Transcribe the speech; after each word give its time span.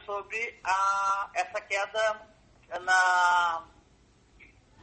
sobre 0.00 0.60
a, 0.64 1.30
essa 1.34 1.60
queda 1.62 2.20
na, 2.80 3.64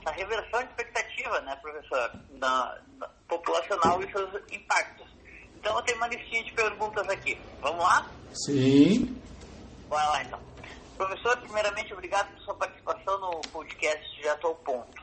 na 0.04 0.12
reversão 0.12 0.64
de 0.64 0.70
expectativa, 0.70 1.39
né, 1.41 1.55
professor, 1.57 2.12
na, 2.32 2.77
na 2.98 3.07
populacional 3.27 4.02
e 4.04 4.12
seus 4.12 4.34
impactos. 4.52 5.08
Então 5.55 5.76
eu 5.76 5.82
tenho 5.84 5.98
uma 5.98 6.08
listinha 6.08 6.44
de 6.44 6.52
perguntas 6.54 7.08
aqui. 7.09 7.39
Vamos 7.62 7.84
lá? 7.84 8.09
Sim. 8.34 9.21
Bora 9.88 10.09
lá 10.09 10.23
então. 10.23 10.39
Professor, 10.98 11.38
primeiramente, 11.38 11.93
obrigado 11.93 12.32
por 12.34 12.41
sua 12.41 12.55
participação 12.55 13.20
no 13.20 13.41
podcast 13.49 14.16
Direto 14.16 14.48
ao 14.48 14.55
Ponto. 14.55 15.02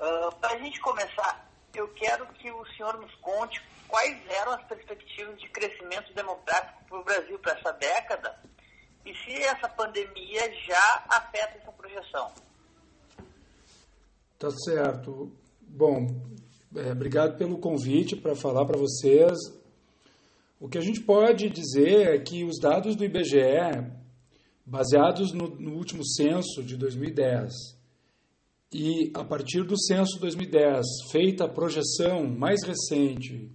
Uh, 0.00 0.34
Para 0.36 0.54
a 0.54 0.58
gente 0.58 0.80
começar, 0.80 1.48
eu 1.74 1.88
quero 1.94 2.26
que 2.34 2.50
o 2.50 2.66
senhor 2.76 2.98
nos 2.98 3.14
conte 3.16 3.60
quais 3.86 4.16
eram 4.30 4.52
as 4.52 4.64
perspectivas 4.64 5.38
de 5.40 5.48
crescimento 5.48 6.12
demográfico 6.12 6.84
para 6.84 6.98
o 6.98 7.04
Brasil 7.04 7.38
para 7.38 7.52
essa 7.58 7.72
década 7.72 8.38
e 9.04 9.14
se 9.14 9.32
essa 9.42 9.68
pandemia 9.68 10.52
já 10.66 11.04
afeta 11.08 11.58
essa 11.58 11.72
projeção. 11.72 12.32
Tá 14.38 14.50
certo. 14.50 15.32
Bom, 15.60 16.06
é, 16.76 16.92
obrigado 16.92 17.36
pelo 17.36 17.58
convite 17.58 18.14
para 18.14 18.34
falar 18.34 18.64
para 18.66 18.78
vocês. 18.78 19.36
O 20.60 20.68
que 20.68 20.78
a 20.78 20.80
gente 20.80 21.00
pode 21.00 21.48
dizer 21.48 22.14
é 22.14 22.18
que 22.18 22.44
os 22.44 22.58
dados 22.60 22.96
do 22.96 23.04
IBGE, 23.04 23.90
baseados 24.66 25.32
no, 25.32 25.48
no 25.56 25.74
último 25.76 26.04
censo 26.04 26.62
de 26.62 26.76
2010, 26.76 27.52
e 28.72 29.10
a 29.14 29.24
partir 29.24 29.62
do 29.62 29.78
censo 29.80 30.20
2010, 30.20 30.84
feita 31.10 31.44
a 31.44 31.48
projeção 31.48 32.26
mais 32.26 32.62
recente, 32.64 33.50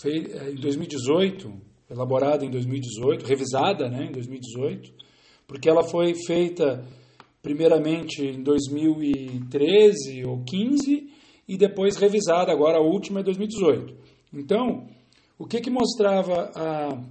feita, 0.00 0.50
em 0.50 0.56
2018, 0.56 1.69
elaborada 1.90 2.44
em 2.44 2.50
2018, 2.50 3.26
revisada 3.26 3.88
né, 3.88 4.06
em 4.06 4.12
2018, 4.12 4.92
porque 5.46 5.68
ela 5.68 5.82
foi 5.82 6.14
feita 6.14 6.84
primeiramente 7.42 8.22
em 8.22 8.42
2013 8.42 10.24
ou 10.24 10.44
15 10.44 11.10
e 11.48 11.56
depois 11.56 11.96
revisada, 11.96 12.52
agora 12.52 12.78
a 12.78 12.82
última 12.82 13.20
é 13.20 13.22
2018. 13.24 13.94
Então, 14.32 14.86
o 15.36 15.46
que, 15.46 15.60
que 15.60 15.70
mostrava 15.70 16.52
a 16.54 17.02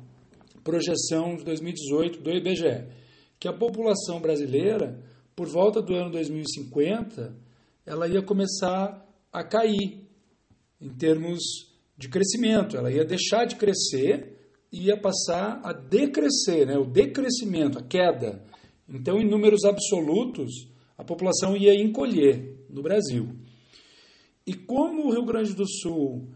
projeção 0.63 1.35
de 1.35 1.44
2018 1.44 2.22
do 2.22 2.30
IBGE? 2.30 2.88
Que 3.38 3.47
a 3.47 3.53
população 3.53 4.22
brasileira, 4.22 4.97
por 5.35 5.47
volta 5.47 5.81
do 5.81 5.94
ano 5.94 6.11
2050, 6.11 7.35
ela 7.85 8.07
ia 8.07 8.22
começar 8.22 9.05
a 9.31 9.44
cair 9.44 10.07
em 10.80 10.89
termos 10.89 11.39
de 11.97 12.07
crescimento, 12.07 12.77
ela 12.77 12.89
ia 12.89 13.03
deixar 13.03 13.45
de 13.45 13.57
crescer 13.57 14.38
ia 14.72 14.95
passar 14.95 15.59
a 15.64 15.73
decrescer, 15.73 16.67
né? 16.67 16.78
o 16.78 16.86
decrescimento, 16.86 17.80
a 17.80 17.84
queda. 17.84 18.44
Então, 18.88 19.20
em 19.20 19.28
números 19.28 19.64
absolutos, 19.64 20.67
a 20.98 21.03
população 21.03 21.56
ia 21.56 21.73
encolher 21.73 22.66
no 22.70 22.81
Brasil. 22.81 23.30
E 24.45 24.53
como 24.53 25.08
o 25.08 25.12
Rio 25.12 25.25
Grande 25.25 25.53
do 25.53 25.67
Sul 25.67 26.30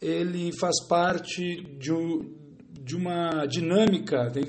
ele 0.00 0.52
faz 0.58 0.80
parte 0.86 1.62
de, 1.78 1.90
de 2.80 2.96
uma 2.96 3.46
dinâmica, 3.46 4.30
tem, 4.30 4.44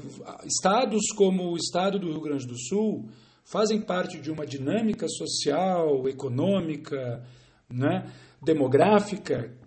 estados 0.46 1.08
como 1.16 1.52
o 1.52 1.58
estado 1.58 1.98
do 1.98 2.12
Rio 2.12 2.22
Grande 2.22 2.46
do 2.46 2.58
Sul 2.58 3.10
fazem 3.44 3.82
parte 3.82 4.20
de 4.20 4.30
uma 4.30 4.46
dinâmica 4.46 5.08
social, 5.08 6.08
econômica, 6.08 7.26
né, 7.68 8.12
demográfica, 8.42 9.58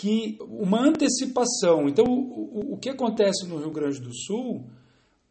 que 0.00 0.38
uma 0.40 0.80
antecipação. 0.80 1.86
Então, 1.86 2.06
o, 2.06 2.70
o, 2.70 2.74
o 2.74 2.78
que 2.78 2.88
acontece 2.88 3.46
no 3.46 3.58
Rio 3.58 3.70
Grande 3.70 4.00
do 4.00 4.14
Sul 4.14 4.64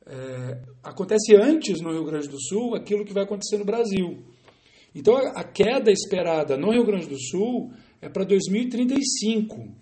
é, 0.06 0.62
acontece 0.84 1.35
antes 1.35 1.81
no 1.81 1.91
Rio 1.91 2.06
Grande 2.06 2.28
do 2.28 2.40
Sul 2.40 2.75
aquilo 2.75 3.03
que 3.03 3.13
vai 3.13 3.24
acontecer 3.24 3.57
no 3.57 3.66
Brasil. 3.66 4.24
Então, 4.94 5.18
a, 5.18 5.40
a 5.40 5.44
queda 5.44 5.91
esperada 5.91 6.56
no 6.56 6.72
Rio 6.72 6.85
Grande 6.85 7.07
do 7.07 7.19
Sul 7.19 7.72
é 8.00 8.07
para 8.07 8.24
2035, 8.24 9.74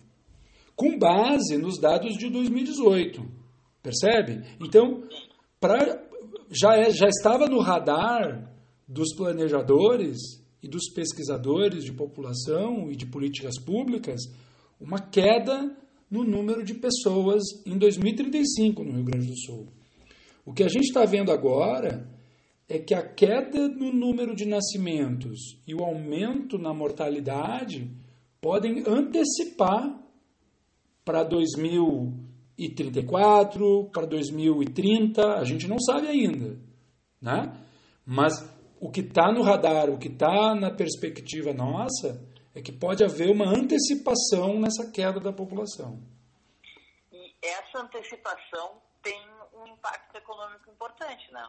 com 0.74 0.98
base 0.98 1.58
nos 1.58 1.78
dados 1.82 2.16
de 2.16 2.30
2018. 2.30 3.26
Percebe? 3.84 4.42
Então, 4.62 5.04
pra, 5.60 6.02
já, 6.50 6.78
é, 6.78 6.92
já 6.92 7.10
estava 7.10 7.48
no 7.48 7.60
radar 7.60 8.54
dos 8.88 9.14
planejadores 9.14 10.18
e 10.64 10.68
dos 10.70 10.90
pesquisadores 10.94 11.84
de 11.84 11.92
população 11.92 12.90
e 12.90 12.96
de 12.96 13.06
políticas 13.06 13.60
públicas 13.60 14.22
uma 14.80 15.00
queda 15.00 15.76
no 16.10 16.24
número 16.24 16.64
de 16.64 16.74
pessoas 16.74 17.44
em 17.66 17.78
2035 17.78 18.82
no 18.84 18.94
Rio 18.94 19.04
Grande 19.04 19.28
do 19.28 19.38
Sul. 19.38 19.68
O 20.46 20.54
que 20.54 20.64
a 20.64 20.70
gente 20.70 20.86
está 20.86 21.04
vendo 21.06 21.32
agora 21.32 22.10
é 22.70 22.80
que 22.80 22.94
a 22.94 23.02
queda 23.02 23.68
no 23.68 23.92
número 23.92 24.34
de 24.36 24.46
nascimentos 24.46 25.60
e 25.66 25.74
o 25.74 25.84
aumento 25.84 26.58
na 26.58 26.74
mortalidade 26.74 27.90
podem 28.42 28.84
antecipar 28.86 29.98
para 31.04 31.24
2034, 31.24 33.90
para 33.92 34.06
2030, 34.06 35.40
a 35.40 35.44
gente 35.46 35.68
não 35.68 35.80
sabe 35.80 36.08
ainda, 36.08 36.60
né? 37.22 37.58
Mas 38.06 38.34
o 38.80 38.90
que 38.90 39.02
está 39.02 39.32
no 39.32 39.42
radar, 39.42 39.90
o 39.90 39.98
que 39.98 40.10
está 40.10 40.54
na 40.54 40.70
perspectiva 40.70 41.52
nossa, 41.54 42.27
é 42.58 42.62
que 42.62 42.72
pode 42.72 43.04
haver 43.04 43.30
uma 43.30 43.46
antecipação 43.46 44.60
nessa 44.60 44.90
queda 44.90 45.20
da 45.20 45.32
população. 45.32 46.02
E 47.12 47.36
essa 47.44 47.84
antecipação 47.84 48.82
tem 49.04 49.16
um 49.54 49.68
impacto 49.68 50.18
econômico 50.18 50.72
importante, 50.72 51.32
né? 51.32 51.48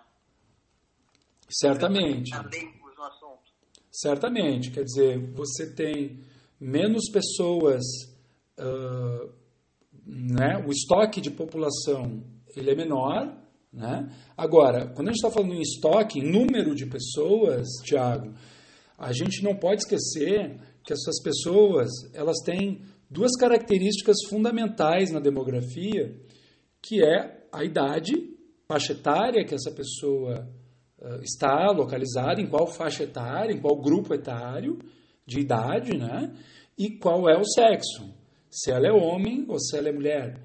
Certamente. 1.48 2.30
Certamente. 3.90 4.70
Quer 4.70 4.84
dizer, 4.84 5.32
você 5.32 5.74
tem 5.74 6.22
menos 6.60 7.10
pessoas, 7.10 7.82
uh, 8.58 9.32
né? 10.04 10.62
o 10.66 10.70
estoque 10.70 11.22
de 11.22 11.30
população 11.30 12.22
ele 12.54 12.70
é 12.70 12.74
menor. 12.74 13.34
Né? 13.72 14.14
Agora, 14.36 14.88
quando 14.88 15.08
a 15.08 15.12
gente 15.12 15.24
está 15.24 15.30
falando 15.30 15.54
em 15.54 15.62
estoque, 15.62 16.20
em 16.20 16.30
número 16.30 16.74
de 16.74 16.84
pessoas, 16.84 17.66
Tiago, 17.82 18.34
a 18.98 19.10
gente 19.10 19.42
não 19.42 19.56
pode 19.56 19.80
esquecer 19.80 20.60
que 20.88 20.94
essas 20.94 21.22
pessoas 21.22 21.90
elas 22.14 22.38
têm 22.42 22.80
duas 23.10 23.32
características 23.38 24.16
fundamentais 24.30 25.12
na 25.12 25.20
demografia, 25.20 26.18
que 26.80 27.04
é 27.04 27.46
a 27.52 27.62
idade, 27.62 28.14
faixa 28.66 28.94
etária 28.94 29.44
que 29.44 29.54
essa 29.54 29.70
pessoa 29.70 30.48
uh, 30.98 31.22
está 31.22 31.70
localizada, 31.72 32.40
em 32.40 32.46
qual 32.46 32.66
faixa 32.66 33.02
etária, 33.04 33.52
em 33.52 33.60
qual 33.60 33.76
grupo 33.76 34.14
etário 34.14 34.78
de 35.26 35.40
idade, 35.40 35.94
né? 35.94 36.34
E 36.78 36.96
qual 36.96 37.28
é 37.28 37.38
o 37.38 37.44
sexo, 37.44 38.10
se 38.50 38.70
ela 38.70 38.86
é 38.86 38.92
homem 38.92 39.44
ou 39.46 39.58
se 39.58 39.76
ela 39.76 39.90
é 39.90 39.92
mulher. 39.92 40.40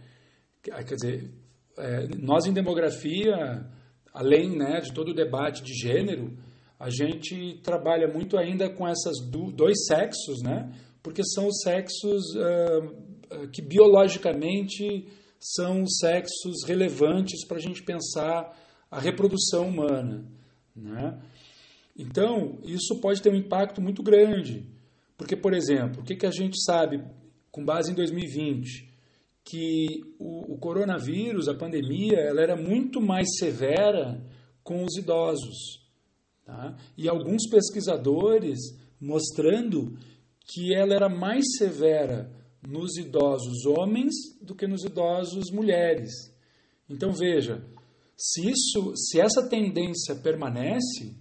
Quer 0.62 0.84
dizer, 0.84 1.32
é, 1.78 2.08
nós 2.18 2.46
em 2.46 2.52
demografia, 2.52 3.66
além 4.14 4.58
né, 4.58 4.82
de 4.82 4.94
todo 4.94 5.12
o 5.12 5.16
debate 5.16 5.64
de 5.64 5.74
gênero, 5.74 6.38
a 6.84 6.90
gente 6.90 7.62
trabalha 7.64 8.10
muito 8.10 8.38
ainda 8.38 8.70
com 8.70 8.86
esses 8.86 9.22
dois 9.56 9.86
sexos, 9.86 10.42
né? 10.44 10.70
Porque 11.02 11.24
são 11.24 11.48
os 11.48 11.62
sexos 11.62 12.22
uh, 12.36 13.48
que 13.54 13.62
biologicamente 13.62 15.08
são 15.40 15.84
os 15.84 15.98
sexos 15.98 16.66
relevantes 16.66 17.48
para 17.48 17.56
a 17.56 17.62
gente 17.62 17.82
pensar 17.84 18.54
a 18.92 19.00
reprodução 19.00 19.70
humana, 19.70 20.26
né? 20.76 21.22
Então, 21.98 22.60
isso 22.66 23.00
pode 23.00 23.22
ter 23.22 23.32
um 23.32 23.36
impacto 23.36 23.82
muito 23.82 24.04
grande. 24.04 24.66
Porque, 25.18 25.38
por 25.38 25.54
exemplo, 25.54 26.02
o 26.02 26.04
que, 26.04 26.18
que 26.18 26.26
a 26.26 26.32
gente 26.32 26.62
sabe, 26.66 27.02
com 27.50 27.64
base 27.64 27.94
em 27.94 27.96
2020, 27.96 28.92
que 29.46 30.02
o, 30.20 30.54
o 30.54 30.58
coronavírus, 30.58 31.48
a 31.48 31.56
pandemia, 31.56 32.18
ela 32.18 32.42
era 32.42 32.58
muito 32.58 33.00
mais 33.00 33.28
severa 33.38 34.22
com 34.64 34.84
os 34.84 34.98
idosos. 34.98 35.83
Tá? 36.46 36.76
E 36.98 37.08
alguns 37.08 37.48
pesquisadores 37.50 38.60
mostrando 39.00 39.98
que 40.46 40.74
ela 40.74 40.94
era 40.94 41.10
mais 41.10 41.46
severa 41.58 42.32
nos 42.68 42.98
idosos 42.98 43.66
homens 43.66 44.14
do 44.42 44.56
que 44.56 44.68
nos 44.68 44.84
idosos 44.84 45.52
mulheres. 45.52 46.12
Então 46.90 47.12
veja, 47.12 47.66
se 48.18 48.50
isso, 48.50 48.94
se 48.96 49.20
essa 49.20 49.48
tendência 49.48 50.16
permanece, 50.16 51.16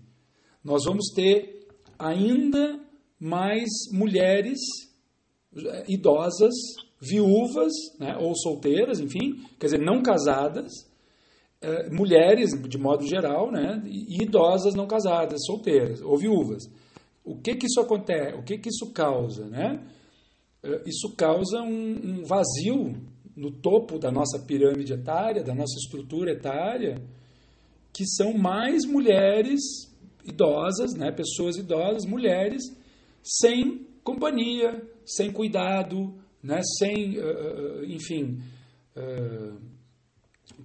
nós 0.63 0.85
vamos 0.85 1.09
ter 1.15 1.67
ainda 1.99 2.81
mais 3.19 3.69
mulheres 3.93 4.59
eh, 5.57 5.85
idosas, 5.89 6.55
viúvas, 7.01 7.73
né, 7.99 8.17
ou 8.17 8.35
solteiras, 8.37 9.01
enfim, 9.01 9.45
quer 9.59 9.67
dizer, 9.67 9.81
não 9.81 10.03
casadas, 10.03 10.71
é, 11.63 11.91
mulheres, 11.91 12.51
de 12.69 12.77
modo 12.77 13.07
geral, 13.07 13.51
né, 13.51 13.83
e 13.87 14.23
idosas 14.23 14.75
não 14.75 14.87
casadas, 14.87 15.45
solteiras 15.47 16.01
ou 16.03 16.19
viúvas. 16.19 16.65
O 17.25 17.37
que 17.37 17.55
que 17.55 17.67
isso 17.67 17.81
acontece? 17.81 18.37
O 18.37 18.43
que 18.43 18.59
que 18.59 18.69
isso 18.69 18.93
causa, 18.93 19.47
né? 19.47 19.81
É, 20.63 20.83
isso 20.87 21.15
causa 21.17 21.63
um, 21.63 22.21
um 22.21 22.25
vazio 22.25 22.95
no 23.37 23.51
topo 23.51 23.99
da 23.99 24.11
nossa 24.11 24.39
pirâmide 24.41 24.93
etária, 24.93 25.43
da 25.43 25.55
nossa 25.55 25.79
estrutura 25.79 26.33
etária, 26.33 26.97
que 27.93 28.05
são 28.07 28.33
mais 28.37 28.85
mulheres 28.85 29.61
idosas, 30.25 30.95
né, 30.95 31.11
pessoas 31.11 31.57
idosas, 31.57 32.05
mulheres 32.05 32.63
sem 33.23 33.87
companhia, 34.03 34.83
sem 35.05 35.33
cuidado, 35.33 36.15
né, 36.43 36.61
sem, 36.79 37.19
uh, 37.19 37.85
enfim, 37.85 38.39
uh, 38.97 39.59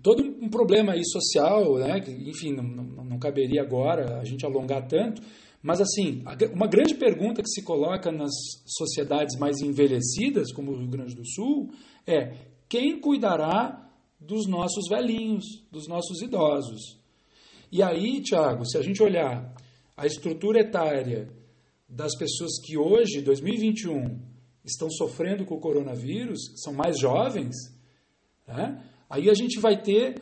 todo 0.02 0.24
um 0.24 0.50
problema 0.50 0.94
aí 0.94 1.06
social, 1.06 1.78
né, 1.78 2.00
enfim, 2.26 2.54
não, 2.54 2.64
não, 2.64 3.06
não 3.06 3.20
caberia 3.20 3.62
agora 3.62 4.20
a 4.20 4.24
gente 4.24 4.46
alongar 4.46 4.88
tanto, 4.88 5.22
mas, 5.62 5.82
assim, 5.82 6.24
uma 6.54 6.68
grande 6.68 6.96
pergunta 6.96 7.42
que 7.42 7.50
se 7.50 7.64
coloca 7.64 8.12
nas 8.12 8.32
sociedades 8.66 9.38
mais 9.38 9.60
envelhecidas, 9.60 10.52
como 10.54 10.72
o 10.72 10.78
Rio 10.78 10.88
Grande 10.88 11.16
do 11.16 11.28
Sul, 11.28 11.72
é 12.06 12.36
quem 12.70 13.00
cuidará 13.00 13.92
dos 14.20 14.48
nossos 14.48 14.88
velhinhos, 14.90 15.44
dos 15.72 15.88
nossos 15.88 16.22
idosos? 16.22 16.98
E 17.72 17.82
aí, 17.82 18.22
Tiago, 18.22 18.66
se 18.66 18.78
a 18.78 18.82
gente 18.82 19.02
olhar 19.02 19.54
a 19.96 20.06
estrutura 20.06 20.62
etária 20.62 21.28
das 21.90 22.16
pessoas 22.18 22.62
que 22.64 22.78
hoje, 22.78 23.22
2021, 23.22 24.20
estão 24.64 24.90
sofrendo 24.90 25.44
com 25.46 25.56
o 25.56 25.60
coronavírus, 25.60 26.40
são 26.64 26.74
mais 26.74 27.00
jovens, 27.00 27.56
né? 28.48 28.84
Aí 29.10 29.30
a 29.30 29.34
gente 29.34 29.60
vai 29.60 29.82
ter 29.82 30.16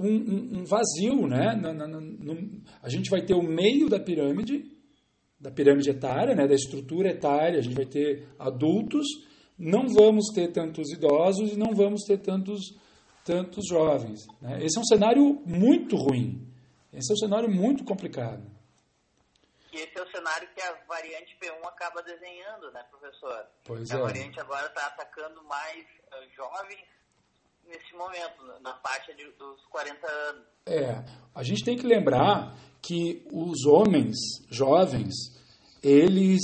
um, 0.00 0.08
um, 0.08 0.58
um 0.58 0.64
vazio, 0.64 1.26
né? 1.26 1.54
No, 1.54 1.72
no, 1.72 2.00
no, 2.00 2.62
a 2.82 2.88
gente 2.88 3.10
vai 3.10 3.22
ter 3.22 3.34
o 3.34 3.42
meio 3.42 3.88
da 3.88 4.00
pirâmide, 4.00 4.64
da 5.38 5.50
pirâmide 5.50 5.90
etária, 5.90 6.34
né? 6.34 6.46
da 6.46 6.54
estrutura 6.54 7.10
etária, 7.10 7.58
a 7.58 7.62
gente 7.62 7.76
vai 7.76 7.86
ter 7.86 8.26
adultos, 8.38 9.06
não 9.58 9.88
vamos 9.88 10.26
ter 10.34 10.50
tantos 10.52 10.90
idosos 10.90 11.52
e 11.52 11.56
não 11.56 11.74
vamos 11.74 12.02
ter 12.04 12.18
tantos, 12.18 12.60
tantos 13.24 13.68
jovens. 13.68 14.26
Né? 14.40 14.64
Esse 14.64 14.78
é 14.78 14.80
um 14.80 14.86
cenário 14.86 15.42
muito 15.44 15.96
ruim, 15.96 16.50
esse 16.92 17.12
é 17.12 17.14
um 17.14 17.18
cenário 17.18 17.50
muito 17.50 17.84
complicado. 17.84 18.42
E 19.72 19.76
esse 19.76 19.98
é 19.98 20.02
o 20.02 20.10
cenário 20.10 20.48
que 20.54 20.62
a 20.62 20.72
variante 20.86 21.36
P1 21.40 21.66
acaba 21.66 22.00
desenhando, 22.02 22.70
né, 22.70 22.84
professor? 22.90 23.44
Pois 23.64 23.90
a 23.90 23.98
é. 23.98 24.00
variante 24.00 24.40
agora 24.40 24.66
está 24.68 24.86
atacando 24.86 25.42
mais 25.44 25.84
uh, 25.84 26.34
jovens 26.36 26.93
nesse 27.68 27.94
momento, 27.94 28.62
na 28.62 28.74
faixa 28.74 29.12
de, 29.14 29.24
dos 29.38 29.64
40 29.70 30.06
anos. 30.06 30.42
É, 30.66 31.04
a 31.34 31.42
gente 31.42 31.64
tem 31.64 31.76
que 31.76 31.86
lembrar 31.86 32.56
que 32.80 33.26
os 33.32 33.64
homens 33.66 34.16
jovens, 34.50 35.14
eles, 35.82 36.42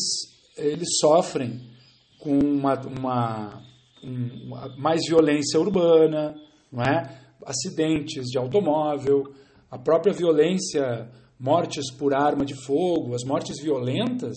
eles 0.57 0.89
sofrem 1.01 1.71
com 2.19 2.39
uma, 2.39 2.75
uma, 2.81 3.63
uma 4.03 4.77
mais 4.77 5.01
violência 5.07 5.59
urbana, 5.59 6.35
não 6.71 6.83
é? 6.83 7.21
acidentes 7.45 8.27
de 8.27 8.39
automóvel, 8.39 9.35
a 9.71 9.79
própria 9.79 10.13
violência, 10.13 11.11
mortes 11.39 11.91
por 11.91 12.15
arma 12.15 12.45
de 12.45 12.55
fogo, 12.67 13.15
as 13.15 13.25
mortes 13.25 13.63
violentas, 13.63 14.37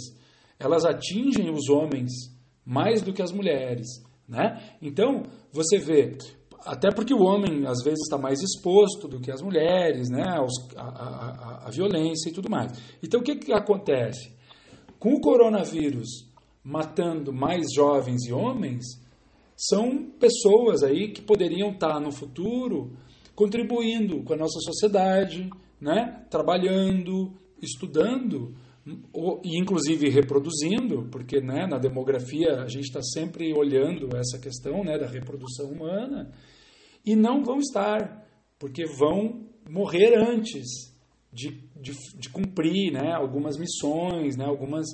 elas 0.58 0.86
atingem 0.86 1.52
os 1.52 1.70
homens 1.70 2.12
mais 2.66 3.02
do 3.02 3.12
que 3.12 3.22
as 3.22 3.32
mulheres. 3.32 3.88
Né? 4.28 4.78
Então, 4.82 5.24
você 5.52 5.78
vê, 5.78 6.18
até 6.65 6.92
porque 6.92 7.13
o 7.13 7.21
homem 7.21 7.65
às 7.65 7.83
vezes 7.83 8.01
está 8.01 8.18
mais 8.18 8.42
exposto 8.42 9.07
do 9.07 9.19
que 9.19 9.31
as 9.31 9.42
mulheres, 9.42 10.10
né, 10.10 10.24
a, 10.24 10.81
a, 10.81 11.68
a, 11.68 11.69
violência 11.69 12.30
e 12.30 12.33
tudo 12.33 12.50
mais. 12.50 12.71
Então 13.01 13.19
o 13.19 13.24
que, 13.24 13.36
que 13.36 13.54
acontece? 13.54 14.33
Com 15.00 15.13
o 15.13 15.21
coronavírus 15.21 16.31
matando 16.63 17.33
mais 17.33 17.65
jovens 17.75 18.25
e 18.25 18.31
homens, 18.31 18.86
são 19.56 20.10
pessoas 20.19 20.81
aí 20.83 21.12
que 21.12 21.21
poderiam 21.21 21.71
estar 21.71 22.00
no 22.00 22.12
futuro 22.12 22.94
contribuindo 23.36 24.24
com 24.24 24.33
a 24.33 24.38
nossa 24.38 24.60
sociedade, 24.62 25.50
né, 25.80 26.25
trabalhando, 26.30 27.33
estudando 27.62 28.56
e 29.44 29.57
inclusive 29.57 30.10
reproduzindo, 30.10 31.07
porque 31.10 31.39
né, 31.39 31.65
na 31.65 31.77
demografia 31.77 32.62
a 32.62 32.68
gente 32.68 32.86
está 32.86 33.01
sempre 33.01 33.54
olhando 33.54 34.15
essa 34.15 34.38
questão 34.39 34.83
né, 34.83 34.98
da 34.98 35.07
reprodução 35.07 35.68
humana 35.68 36.31
e 37.06 37.16
não 37.16 37.44
vão 37.44 37.60
estar, 37.60 38.26
porque 38.58 38.86
vão 38.86 39.46
morrer 39.70 40.16
antes 40.18 40.94
de, 41.32 41.64
de, 41.76 41.94
de 42.16 42.30
cumprir 42.30 42.92
né, 42.92 43.14
algumas 43.14 43.58
missões, 43.58 44.38
né, 44.38 44.46
algumas, 44.46 44.88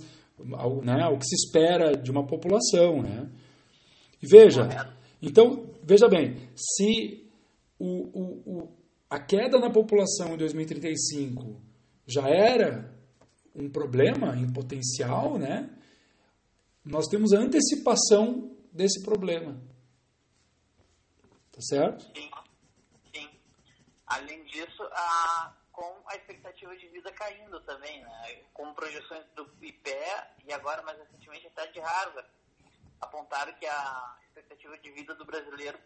né, 0.83 1.07
o 1.07 1.17
que 1.17 1.25
se 1.25 1.35
espera 1.35 1.95
de 1.95 2.09
uma 2.09 2.25
população. 2.25 3.01
Né? 3.01 3.29
E 4.21 4.27
veja, 4.27 4.67
então, 5.21 5.69
veja 5.83 6.07
bem, 6.07 6.37
se 6.55 7.29
o, 7.77 7.85
o, 7.87 8.41
o, 8.45 8.69
a 9.09 9.19
queda 9.19 9.59
na 9.59 9.69
população 9.69 10.33
em 10.33 10.37
2035 10.37 11.59
já 12.07 12.27
era 12.27 12.97
um 13.55 13.69
problema 13.69 14.35
em 14.37 14.51
potencial, 14.51 15.37
né? 15.37 15.69
nós 16.85 17.07
temos 17.07 17.33
a 17.33 17.39
antecipação 17.39 18.51
desse 18.71 19.03
problema. 19.03 19.68
Tá 21.59 21.75
certo? 21.75 22.03
Sim, 22.15 22.31
sim. 23.13 23.29
Além 24.07 24.45
disso, 24.45 24.81
a, 24.93 25.53
com 25.73 25.93
a 26.07 26.15
expectativa 26.15 26.73
de 26.77 26.87
vida 26.87 27.11
caindo 27.11 27.59
também, 27.61 28.01
né? 28.01 28.43
Com 28.53 28.73
projeções 28.73 29.25
do 29.35 29.43
IPE 29.61 29.91
e 30.47 30.53
agora 30.53 30.81
mais 30.83 30.97
recentemente 30.99 31.47
até 31.47 31.67
de 31.67 31.81
Harvard, 31.81 32.29
apontaram 33.01 33.53
que 33.55 33.65
a 33.65 34.15
expectativa 34.27 34.77
de 34.77 34.91
vida 34.91 35.13
do 35.15 35.25
brasileiro 35.25 35.77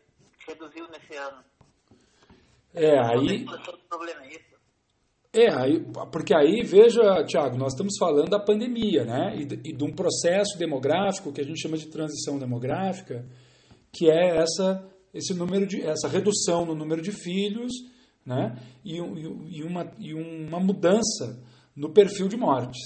reduziu 0.47 0.87
nesse 0.89 1.15
ano. 1.15 1.43
É, 2.75 2.99
aí. 2.99 3.45
Problema 3.89 4.25
é 4.25 4.29
isso? 4.29 4.53
É, 5.33 5.51
aí, 5.51 5.83
porque 6.11 6.35
aí, 6.35 6.61
veja, 6.61 7.25
Tiago, 7.25 7.57
nós 7.57 7.73
estamos 7.73 7.97
falando 7.97 8.29
da 8.29 8.39
pandemia, 8.39 9.03
né? 9.05 9.35
E 9.35 9.69
e 9.69 9.73
de 9.73 9.83
um 9.83 9.91
processo 9.91 10.55
demográfico 10.59 11.33
que 11.33 11.41
a 11.41 11.43
gente 11.43 11.59
chama 11.59 11.77
de 11.77 11.89
transição 11.89 12.37
demográfica, 12.37 13.25
que 13.91 14.11
é 14.11 14.37
essa 14.37 14.92
esse 15.13 15.33
número 15.33 15.67
de 15.67 15.81
essa 15.81 16.07
redução 16.07 16.65
no 16.65 16.73
número 16.73 17.01
de 17.01 17.11
filhos, 17.11 17.71
né? 18.25 18.57
E, 18.83 18.95
e, 18.95 19.63
uma, 19.63 19.91
e 19.99 20.13
uma 20.13 20.59
mudança 20.59 21.41
no 21.75 21.89
perfil 21.89 22.27
de 22.27 22.37
mortes, 22.37 22.81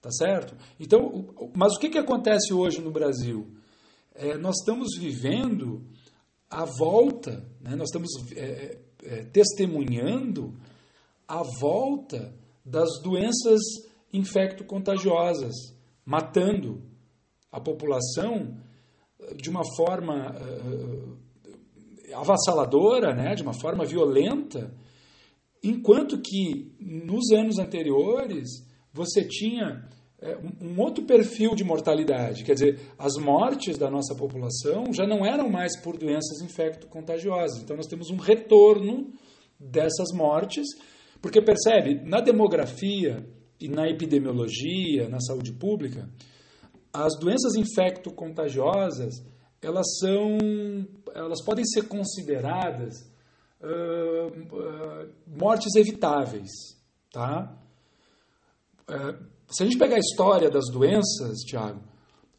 tá 0.00 0.10
certo? 0.10 0.56
Então, 0.78 1.50
mas 1.54 1.74
o 1.74 1.78
que, 1.78 1.90
que 1.90 1.98
acontece 1.98 2.54
hoje 2.54 2.80
no 2.80 2.90
Brasil? 2.90 3.46
É, 4.14 4.38
nós 4.38 4.56
estamos 4.60 4.96
vivendo 4.98 5.84
a 6.48 6.64
volta, 6.64 7.44
né? 7.60 7.74
nós 7.74 7.88
estamos 7.88 8.10
é, 8.32 8.78
é, 9.02 9.24
testemunhando 9.24 10.54
a 11.28 11.42
volta 11.60 12.32
das 12.64 12.88
doenças 13.02 13.60
infecto-contagiosas, 14.12 15.54
matando 16.04 16.82
a 17.50 17.60
população 17.60 18.56
de 19.34 19.50
uma 19.50 19.62
forma 19.76 20.30
uh, 20.30 21.15
avassaladora, 22.20 23.14
né, 23.14 23.34
de 23.34 23.42
uma 23.42 23.52
forma 23.52 23.84
violenta, 23.84 24.72
enquanto 25.62 26.20
que 26.20 26.74
nos 26.80 27.30
anos 27.32 27.58
anteriores 27.58 28.48
você 28.92 29.24
tinha 29.24 29.88
é, 30.20 30.38
um 30.60 30.80
outro 30.80 31.04
perfil 31.04 31.54
de 31.54 31.62
mortalidade, 31.62 32.42
quer 32.42 32.54
dizer, 32.54 32.80
as 32.98 33.14
mortes 33.16 33.76
da 33.76 33.90
nossa 33.90 34.14
população 34.14 34.92
já 34.92 35.06
não 35.06 35.24
eram 35.26 35.50
mais 35.50 35.78
por 35.78 35.98
doenças 35.98 36.40
infecto-contagiosas. 36.40 37.62
Então 37.62 37.76
nós 37.76 37.86
temos 37.86 38.10
um 38.10 38.16
retorno 38.16 39.12
dessas 39.58 40.12
mortes, 40.14 40.66
porque 41.20 41.42
percebe, 41.42 42.00
na 42.04 42.20
demografia 42.20 43.26
e 43.60 43.68
na 43.68 43.88
epidemiologia, 43.88 45.08
na 45.08 45.20
saúde 45.20 45.52
pública, 45.52 46.08
as 46.92 47.18
doenças 47.18 47.54
infecto-contagiosas 47.54 49.22
elas 49.62 49.98
são, 49.98 50.38
elas 51.14 51.42
podem 51.42 51.64
ser 51.64 51.88
consideradas 51.88 53.10
uh, 53.60 54.28
uh, 54.28 55.12
mortes 55.26 55.74
evitáveis, 55.74 56.50
tá? 57.12 57.56
Uh, 58.88 59.24
se 59.48 59.62
a 59.62 59.66
gente 59.66 59.78
pegar 59.78 59.96
a 59.96 60.00
história 60.00 60.50
das 60.50 60.66
doenças, 60.70 61.38
Tiago, 61.46 61.80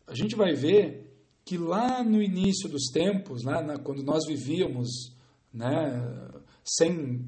a 0.05 0.13
gente 0.13 0.35
vai 0.35 0.53
ver 0.53 1.07
que 1.45 1.57
lá 1.57 2.03
no 2.03 2.21
início 2.21 2.69
dos 2.69 2.87
tempos, 2.91 3.43
né, 3.43 3.61
na, 3.61 3.77
quando 3.79 4.03
nós 4.03 4.25
vivíamos 4.27 5.15
né, 5.53 6.29
sem, 6.63 7.25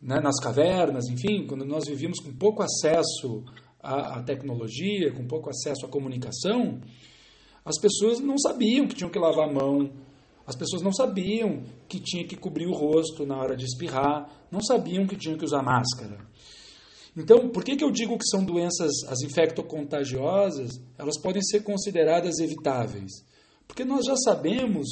né, 0.00 0.20
nas 0.20 0.38
cavernas, 0.38 1.06
enfim, 1.06 1.46
quando 1.46 1.64
nós 1.64 1.86
vivíamos 1.86 2.20
com 2.20 2.32
pouco 2.34 2.62
acesso 2.62 3.42
à, 3.82 4.18
à 4.18 4.22
tecnologia, 4.22 5.12
com 5.12 5.26
pouco 5.26 5.48
acesso 5.48 5.86
à 5.86 5.88
comunicação, 5.88 6.80
as 7.64 7.78
pessoas 7.78 8.20
não 8.20 8.38
sabiam 8.38 8.86
que 8.86 8.94
tinham 8.94 9.10
que 9.10 9.18
lavar 9.18 9.48
a 9.48 9.52
mão, 9.52 9.90
as 10.46 10.54
pessoas 10.54 10.82
não 10.82 10.92
sabiam 10.92 11.62
que 11.88 11.98
tinha 11.98 12.26
que 12.26 12.36
cobrir 12.36 12.66
o 12.66 12.74
rosto 12.74 13.24
na 13.24 13.36
hora 13.36 13.56
de 13.56 13.64
espirrar, 13.64 14.28
não 14.50 14.60
sabiam 14.60 15.06
que 15.06 15.16
tinham 15.16 15.38
que 15.38 15.44
usar 15.44 15.62
máscara. 15.62 16.18
Então, 17.16 17.48
por 17.48 17.64
que, 17.64 17.76
que 17.76 17.84
eu 17.84 17.90
digo 17.90 18.18
que 18.18 18.26
são 18.26 18.44
doenças, 18.44 18.92
as 19.08 19.22
infectocontagiosas, 19.22 20.72
elas 20.98 21.18
podem 21.18 21.42
ser 21.42 21.62
consideradas 21.62 22.38
evitáveis? 22.40 23.12
Porque 23.66 23.84
nós 23.84 24.04
já 24.04 24.16
sabemos 24.16 24.88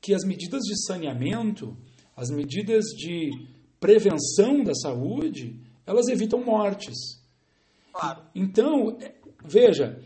que 0.00 0.14
as 0.14 0.24
medidas 0.24 0.62
de 0.62 0.86
saneamento, 0.86 1.76
as 2.16 2.30
medidas 2.30 2.84
de 2.96 3.30
prevenção 3.78 4.62
da 4.62 4.74
saúde, 4.74 5.60
elas 5.84 6.08
evitam 6.08 6.42
mortes. 6.42 6.94
Claro. 7.92 8.22
Então, 8.34 8.96
veja, 9.44 10.00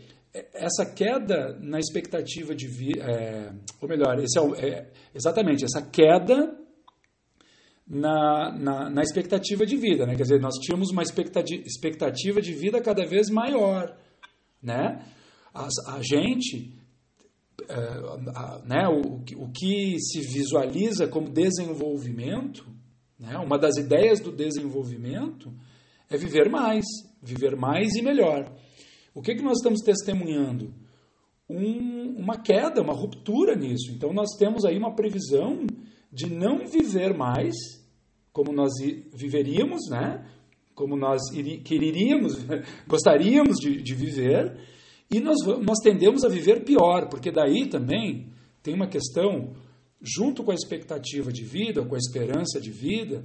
essa 0.53 0.85
queda 0.85 1.57
na 1.59 1.79
expectativa 1.79 2.55
de 2.55 2.67
vida, 2.67 3.03
é, 3.03 3.53
ou 3.81 3.87
melhor, 3.87 4.17
esse 4.19 4.39
é, 4.39 4.67
é, 4.67 4.91
exatamente 5.13 5.65
essa 5.65 5.81
queda 5.81 6.57
na, 7.87 8.57
na, 8.57 8.89
na, 8.89 9.01
expectativa 9.01 9.65
de 9.65 9.75
vida, 9.75 10.05
né? 10.05 10.15
Quer 10.15 10.23
dizer, 10.23 10.39
nós 10.39 10.55
tínhamos 10.55 10.91
uma 10.91 11.03
expectativa 11.03 12.41
de 12.41 12.53
vida 12.53 12.79
cada 12.81 13.05
vez 13.05 13.29
maior, 13.29 13.97
né? 14.63 15.03
a, 15.53 15.67
a 15.95 16.01
gente, 16.01 16.73
é, 17.67 17.75
a, 18.35 18.61
né? 18.65 18.87
O, 18.87 19.21
o 19.43 19.51
que 19.51 19.99
se 19.99 20.21
visualiza 20.21 21.07
como 21.07 21.29
desenvolvimento, 21.29 22.65
né? 23.19 23.37
Uma 23.37 23.57
das 23.57 23.77
ideias 23.77 24.19
do 24.19 24.31
desenvolvimento 24.31 25.53
é 26.09 26.17
viver 26.17 26.49
mais, 26.49 26.85
viver 27.21 27.55
mais 27.55 27.95
e 27.95 28.01
melhor. 28.01 28.51
O 29.13 29.21
que, 29.21 29.35
que 29.35 29.43
nós 29.43 29.57
estamos 29.57 29.81
testemunhando? 29.81 30.73
Um, 31.49 32.15
uma 32.17 32.37
queda, 32.37 32.81
uma 32.81 32.93
ruptura 32.93 33.55
nisso. 33.55 33.91
Então, 33.91 34.13
nós 34.13 34.35
temos 34.37 34.63
aí 34.63 34.77
uma 34.77 34.95
previsão 34.95 35.65
de 36.11 36.29
não 36.29 36.65
viver 36.65 37.15
mais 37.15 37.53
como 38.31 38.53
nós 38.53 38.71
viveríamos, 39.13 39.89
né? 39.89 40.25
como 40.73 40.95
nós 40.95 41.21
queríamos, 41.65 42.37
gostaríamos 42.87 43.57
de, 43.57 43.81
de 43.81 43.93
viver, 43.93 44.57
e 45.11 45.19
nós, 45.19 45.37
nós 45.61 45.79
tendemos 45.83 46.23
a 46.23 46.29
viver 46.29 46.63
pior, 46.63 47.09
porque 47.09 47.31
daí 47.31 47.67
também 47.67 48.29
tem 48.63 48.73
uma 48.73 48.87
questão, 48.87 49.53
junto 50.01 50.43
com 50.43 50.51
a 50.51 50.55
expectativa 50.55 51.31
de 51.31 51.43
vida, 51.43 51.85
com 51.85 51.95
a 51.95 51.97
esperança 51.97 52.59
de 52.61 52.71
vida, 52.71 53.23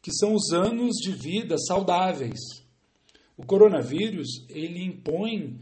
que 0.00 0.10
são 0.12 0.34
os 0.34 0.52
anos 0.52 0.96
de 0.96 1.12
vida 1.12 1.56
saudáveis. 1.58 2.38
O 3.40 3.46
coronavírus, 3.46 4.46
ele 4.50 4.84
impõe 4.84 5.58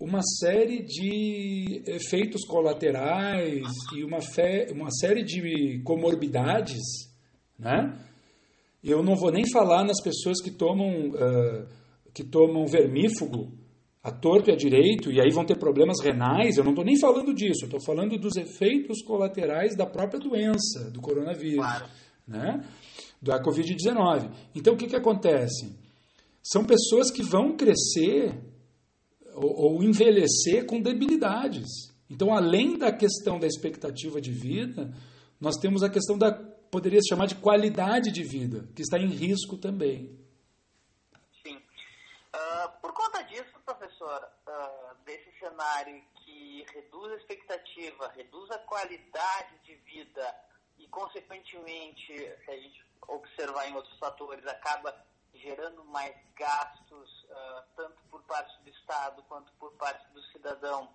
uma 0.00 0.22
série 0.22 0.82
de 0.82 1.82
efeitos 1.86 2.46
colaterais 2.46 3.62
e 3.94 4.02
uma, 4.02 4.22
fé, 4.22 4.68
uma 4.72 4.90
série 4.90 5.22
de 5.22 5.82
comorbidades, 5.84 6.80
né? 7.58 7.94
Eu 8.82 9.02
não 9.02 9.14
vou 9.14 9.30
nem 9.30 9.44
falar 9.52 9.84
nas 9.84 10.02
pessoas 10.02 10.40
que 10.42 10.50
tomam, 10.50 11.10
uh, 11.10 11.66
que 12.14 12.24
tomam 12.24 12.64
vermífugo 12.64 13.52
a 14.02 14.10
torto 14.10 14.48
e 14.48 14.54
a 14.54 14.56
direito, 14.56 15.12
e 15.12 15.20
aí 15.20 15.28
vão 15.30 15.44
ter 15.44 15.58
problemas 15.58 16.00
renais. 16.02 16.56
Eu 16.56 16.64
não 16.64 16.70
estou 16.70 16.86
nem 16.86 16.98
falando 16.98 17.34
disso, 17.34 17.64
eu 17.64 17.66
estou 17.66 17.84
falando 17.84 18.16
dos 18.16 18.36
efeitos 18.36 19.02
colaterais 19.02 19.76
da 19.76 19.84
própria 19.84 20.18
doença, 20.18 20.90
do 20.90 21.02
coronavírus, 21.02 21.56
claro. 21.56 21.86
né? 22.26 22.64
da 23.20 23.42
Covid-19. 23.42 24.30
Então, 24.54 24.72
o 24.72 24.76
que, 24.78 24.86
que 24.86 24.96
acontece? 24.96 25.89
São 26.42 26.64
pessoas 26.64 27.10
que 27.10 27.22
vão 27.22 27.56
crescer 27.56 28.34
ou, 29.34 29.74
ou 29.74 29.82
envelhecer 29.82 30.66
com 30.66 30.80
debilidades. 30.80 31.66
Então, 32.08 32.34
além 32.34 32.76
da 32.76 32.92
questão 32.92 33.38
da 33.38 33.46
expectativa 33.46 34.20
de 34.20 34.32
vida, 34.32 34.92
nós 35.40 35.56
temos 35.56 35.82
a 35.82 35.88
questão 35.88 36.18
da, 36.18 36.32
poderia 36.70 37.00
se 37.00 37.08
chamar 37.08 37.26
de 37.26 37.36
qualidade 37.36 38.10
de 38.10 38.22
vida, 38.22 38.68
que 38.74 38.82
está 38.82 38.98
em 38.98 39.06
risco 39.06 39.56
também. 39.56 40.18
Sim. 41.42 41.56
Uh, 41.56 42.80
por 42.80 42.92
conta 42.92 43.22
disso, 43.22 43.52
professor, 43.64 44.28
uh, 44.48 45.04
desse 45.04 45.30
cenário 45.38 46.02
que 46.24 46.64
reduz 46.74 47.12
a 47.12 47.16
expectativa, 47.16 48.12
reduz 48.16 48.50
a 48.50 48.58
qualidade 48.58 49.58
de 49.64 49.74
vida 49.76 50.34
e, 50.78 50.86
consequentemente, 50.88 52.14
se 52.44 52.50
a 52.50 52.56
gente 52.56 52.84
observar 53.08 53.68
em 53.68 53.74
outros 53.74 53.96
fatores, 53.98 54.46
acaba 54.46 54.94
gerando 55.42 55.84
mais 55.84 56.14
gastos, 56.36 57.24
uh, 57.24 57.62
tanto 57.76 58.02
por 58.10 58.22
parte 58.24 58.62
do 58.62 58.70
Estado 58.70 59.22
quanto 59.28 59.52
por 59.54 59.72
parte 59.72 60.06
do 60.12 60.22
cidadão. 60.32 60.88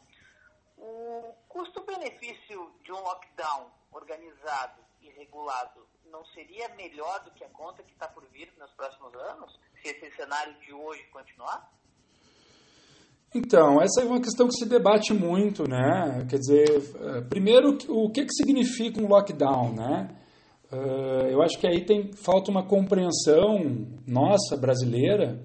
O 0.78 1.34
custo-benefício 1.48 2.74
de 2.84 2.92
um 2.92 3.00
lockdown 3.00 3.72
organizado 3.92 4.84
e 5.02 5.10
regulado 5.10 5.88
não 6.12 6.24
seria 6.26 6.70
melhor 6.76 7.24
do 7.24 7.32
que 7.32 7.44
a 7.44 7.50
conta 7.50 7.84
que 7.84 7.92
está 7.92 8.08
por 8.08 8.26
vir 8.28 8.52
nos 8.60 8.72
próximos 8.72 9.14
anos, 9.16 9.60
se 9.82 9.90
esse 9.90 10.16
cenário 10.16 10.54
de 10.62 10.74
hoje 10.74 11.04
continuar? 11.12 11.72
Então, 13.34 13.82
essa 13.82 14.02
é 14.02 14.06
uma 14.06 14.22
questão 14.22 14.48
que 14.48 14.54
se 14.54 14.66
debate 14.66 15.14
muito, 15.14 15.68
né? 15.68 16.26
Quer 16.30 16.38
dizer, 16.38 16.70
eh, 16.70 17.22
primeiro, 17.28 17.78
o 17.90 18.10
que, 18.10 18.24
que 18.24 18.34
significa 18.34 19.02
um 19.02 19.08
lockdown, 19.08 19.74
né? 19.74 20.25
Uh, 20.72 21.28
eu 21.30 21.42
acho 21.42 21.60
que 21.60 21.68
aí 21.68 21.86
tem 21.86 22.12
falta 22.14 22.50
uma 22.50 22.66
compreensão 22.66 23.88
nossa 24.06 24.58
brasileira 24.58 25.40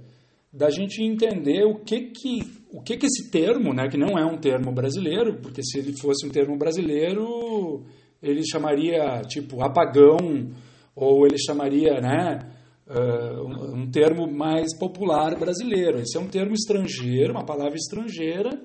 da 0.53 0.71
gente 0.71 1.03
entender 1.03 1.65
o 1.65 1.77
que 1.77 2.11
que 2.11 2.41
o 2.73 2.81
que 2.81 2.97
que 2.97 3.07
esse 3.07 3.31
termo, 3.31 3.75
né, 3.75 3.89
que 3.89 3.99
não 3.99 4.19
é 4.19 4.25
um 4.25 4.39
termo 4.39 4.73
brasileiro, 4.73 5.39
porque 5.41 5.63
se 5.63 5.79
ele 5.79 5.93
fosse 5.97 6.27
um 6.27 6.31
termo 6.31 6.57
brasileiro, 6.57 7.85
ele 8.23 8.43
chamaria 8.45 9.23
tipo 9.23 9.63
apagão 9.63 10.51
ou 10.95 11.27
ele 11.27 11.39
chamaria, 11.39 12.01
né, 12.01 12.39
uh, 12.87 13.75
um 13.75 13.91
termo 13.91 14.31
mais 14.31 14.77
popular 14.77 15.37
brasileiro. 15.39 16.01
Esse 16.01 16.17
é 16.17 16.21
um 16.21 16.29
termo 16.29 16.55
estrangeiro, 16.55 17.33
uma 17.33 17.45
palavra 17.45 17.77
estrangeira 17.77 18.61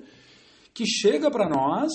que 0.74 0.86
chega 0.86 1.30
para 1.30 1.48
nós, 1.48 1.90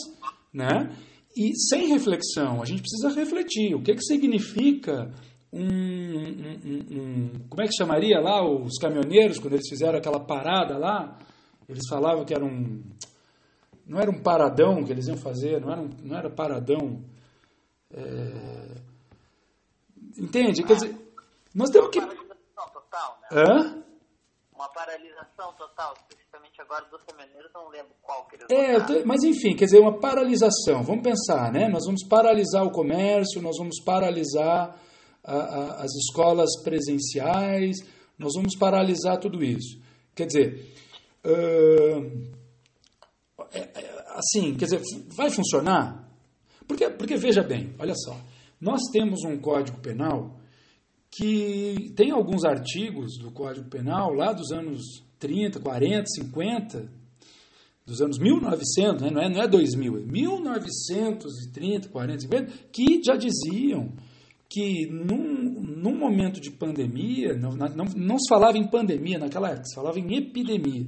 né? 0.53 0.89
E 1.36 1.56
sem 1.56 1.88
reflexão, 1.88 2.62
a 2.62 2.66
gente 2.66 2.82
precisa 2.82 3.10
refletir. 3.10 3.74
O 3.74 3.82
que, 3.82 3.94
que 3.96 4.04
significa 4.04 5.12
um, 5.52 5.66
um, 5.66 6.80
um, 6.92 7.48
Como 7.50 7.62
é 7.62 7.68
que 7.68 7.76
chamaria 7.76 8.20
lá 8.20 8.44
os 8.44 8.78
caminhoneiros, 8.78 9.40
quando 9.40 9.54
eles 9.54 9.70
fizeram 9.70 9.98
aquela 9.98 10.20
parada 10.20 10.78
lá? 10.78 11.18
Eles 11.68 11.88
falavam 11.90 12.26
que 12.26 12.34
era 12.34 12.44
um. 12.44 12.84
Não 13.86 14.00
era 14.00 14.12
um 14.12 14.22
paradão 14.22 14.84
que 14.84 14.92
eles 14.92 15.08
iam 15.08 15.18
fazer, 15.18 15.60
não 15.60 15.72
era, 15.72 15.82
um, 15.82 15.90
não 16.04 16.18
era 16.18 16.30
paradão. 16.30 17.04
É... 17.92 18.76
Entende? 20.18 20.64
Quer 20.64 20.76
dizer, 20.76 20.96
nós 21.56 21.70
temos 21.70 21.90
que. 21.90 22.00
Uma 22.00 22.08
paralisação 22.08 22.70
total, 22.74 23.20
né? 23.22 23.28
Hã? 23.32 23.84
Uma 24.54 24.70
paralisação 24.70 25.54
total, 25.54 25.94
agora 26.62 26.86
dos 26.89 27.01
caminhoneiros, 27.03 27.51
não 27.53 27.70
lembro 27.70 27.91
qual 28.01 28.27
que 28.27 28.36
eles 28.36 28.48
É, 28.50 29.03
mas 29.06 29.24
enfim, 29.24 29.56
quer 29.56 29.65
dizer, 29.65 29.80
uma 29.80 30.00
paralisação. 30.00 30.84
Vamos 30.84 31.03
pensar, 31.03 31.51
né? 31.51 31.68
Nós 31.68 31.86
vamos 31.86 32.03
paralisar 32.08 32.65
o 32.65 32.72
comércio, 32.72 33.41
nós 33.41 33.58
vamos 33.58 33.82
paralisar 33.84 34.80
a, 35.24 35.36
a, 35.36 35.84
as 35.84 35.91
escolas 35.96 36.50
presenciais, 36.63 37.77
nós 38.18 38.34
vamos 38.36 38.56
paralisar 38.56 39.20
tudo 39.20 39.44
isso. 39.44 39.80
Quer 40.15 40.27
dizer, 40.27 40.74
uh, 41.25 42.32
assim, 44.15 44.56
quer 44.56 44.65
dizer, 44.65 44.82
vai 45.15 45.30
funcionar? 45.30 46.10
Porque, 46.68 46.89
porque 46.89 47.18
veja 47.18 47.41
bem, 47.41 47.75
olha 47.80 47.96
só, 47.96 48.15
nós 48.60 48.82
temos 48.91 49.24
um 49.24 49.38
código 49.38 49.80
penal 49.80 50.39
que 51.10 51.91
tem 51.96 52.12
alguns 52.12 52.46
artigos 52.46 53.18
do 53.18 53.32
Código 53.32 53.70
Penal 53.70 54.13
lá 54.13 54.32
dos 54.32 54.50
anos 54.51 55.03
30, 55.22 55.60
40, 55.60 56.06
50, 56.08 56.92
dos 57.86 58.01
anos 58.01 58.18
1900, 58.18 59.04
né? 59.04 59.10
não, 59.12 59.22
é, 59.22 59.30
não 59.30 59.42
é 59.42 59.48
2000, 59.48 59.98
é 59.98 60.00
1930, 60.01 61.90
40, 61.90 62.22
50, 62.22 62.51
que 62.72 63.01
já 63.04 63.16
diziam 63.16 63.94
que 64.50 64.88
num, 64.88 65.62
num 65.62 65.96
momento 65.96 66.42
de 66.42 66.51
pandemia, 66.51 67.34
não, 67.38 67.51
não, 67.51 67.86
não 67.96 68.20
se 68.20 68.28
falava 68.28 68.58
em 68.58 68.68
pandemia 68.68 69.18
naquela 69.18 69.50
época, 69.50 69.66
se 69.66 69.75
falava 69.75 70.00
em 70.00 70.18
epidemia, 70.18 70.88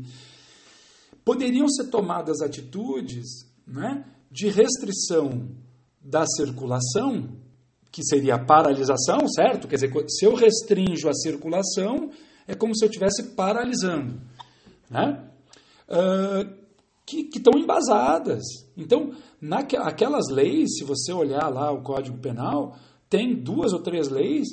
poderiam 1.24 1.70
ser 1.70 1.86
tomadas 1.90 2.42
atitudes 2.42 3.46
né, 3.66 4.04
de 4.30 4.50
restrição 4.50 5.48
da 6.02 6.26
circulação, 6.26 7.30
que 7.90 8.04
seria 8.04 8.36
a 8.36 8.44
paralisação, 8.44 9.28
certo? 9.30 9.68
Quer 9.68 9.76
dizer, 9.76 9.94
se 10.10 10.26
eu 10.26 10.34
restringo 10.34 11.08
a 11.08 11.14
circulação, 11.14 12.10
é 12.48 12.56
como 12.56 12.76
se 12.76 12.86
eu 12.86 12.90
estivesse 12.90 13.36
paralisando. 13.36 14.22
Né? 14.90 15.30
Uh, 15.88 16.64
que, 17.06 17.30
estão 17.36 17.58
embasadas. 17.58 18.44
Então, 18.78 19.12
naquelas 19.42 20.30
leis, 20.30 20.78
se 20.78 20.84
você 20.84 21.12
olhar 21.12 21.48
lá 21.50 21.72
o 21.72 21.82
Código 21.82 22.18
Penal, 22.18 22.78
tem 23.10 23.36
duas 23.36 23.74
ou 23.74 23.82
três 23.82 24.10
leis 24.10 24.48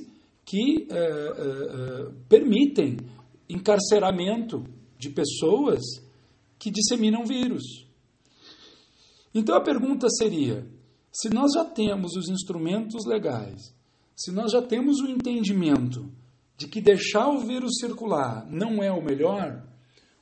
que 0.44 0.88
uh, 0.90 2.09
uh, 2.09 2.12
permitem 2.28 2.97
encarceramento 3.49 4.64
de 4.99 5.11
pessoas 5.11 5.80
que 6.59 6.70
disseminam 6.70 7.25
vírus. 7.25 7.87
Então 9.35 9.56
a 9.56 9.62
pergunta 9.62 10.09
seria: 10.11 10.66
se 11.11 11.30
nós 11.30 11.52
já 11.54 11.64
temos 11.64 12.16
os 12.16 12.28
instrumentos 12.28 13.06
legais, 13.06 13.75
se 14.14 14.30
nós 14.30 14.52
já 14.52 14.61
temos 14.61 15.00
o 15.00 15.09
entendimento 15.09 16.11
de 16.60 16.68
que 16.68 16.78
deixar 16.78 17.26
o 17.30 17.38
vírus 17.38 17.78
circular 17.80 18.46
não 18.50 18.82
é 18.82 18.92
o 18.92 19.02
melhor, 19.02 19.66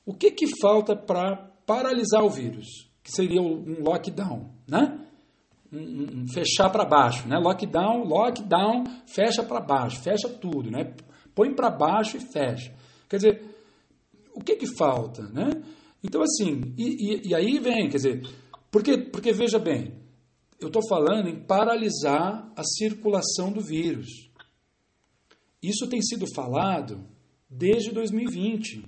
o 0.06 0.14
que, 0.14 0.30
que 0.30 0.46
falta 0.60 0.94
para 0.94 1.34
paralisar 1.66 2.24
o 2.24 2.30
vírus? 2.30 2.88
Que 3.02 3.10
seria 3.10 3.42
um 3.42 3.82
lockdown, 3.82 4.48
né? 4.64 5.04
um, 5.72 6.22
um 6.22 6.28
fechar 6.28 6.70
para 6.70 6.84
baixo, 6.84 7.26
né? 7.26 7.36
Lockdown, 7.38 8.04
lockdown, 8.04 8.84
fecha 9.04 9.42
para 9.42 9.60
baixo, 9.60 10.00
fecha 10.00 10.28
tudo, 10.28 10.70
né? 10.70 10.94
Põe 11.34 11.52
para 11.52 11.70
baixo 11.70 12.16
e 12.16 12.20
fecha. 12.20 12.72
Quer 13.08 13.16
dizer, 13.16 13.42
o 14.32 14.40
que 14.40 14.54
que 14.54 14.76
falta, 14.76 15.22
né? 15.22 15.60
Então 16.04 16.22
assim, 16.22 16.72
e, 16.78 17.24
e, 17.24 17.28
e 17.30 17.34
aí 17.34 17.58
vem, 17.58 17.88
quer 17.88 17.96
dizer, 17.96 18.28
porque, 18.70 18.96
porque 18.96 19.32
veja 19.32 19.58
bem, 19.58 19.92
eu 20.60 20.68
estou 20.68 20.82
falando 20.88 21.28
em 21.28 21.42
paralisar 21.42 22.48
a 22.54 22.62
circulação 22.62 23.50
do 23.50 23.60
vírus. 23.60 24.27
Isso 25.62 25.88
tem 25.88 26.00
sido 26.00 26.26
falado 26.34 27.04
desde 27.48 27.90
2020. 27.92 28.84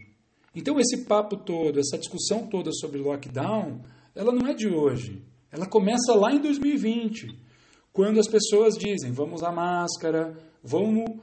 Então 0.55 0.79
esse 0.79 1.05
papo 1.05 1.37
todo, 1.37 1.79
essa 1.79 1.99
discussão 1.99 2.47
toda 2.47 2.73
sobre 2.73 2.99
lockdown, 2.99 3.81
ela 4.15 4.33
não 4.33 4.47
é 4.47 4.55
de 4.55 4.69
hoje. 4.69 5.23
Ela 5.51 5.67
começa 5.67 6.15
lá 6.15 6.33
em 6.33 6.41
2020, 6.41 7.29
quando 7.93 8.21
as 8.21 8.29
pessoas 8.29 8.75
dizem: 8.75 9.13
vamos 9.13 9.41
usar 9.41 9.53
máscara, 9.53 10.37
vamos, 10.63 11.19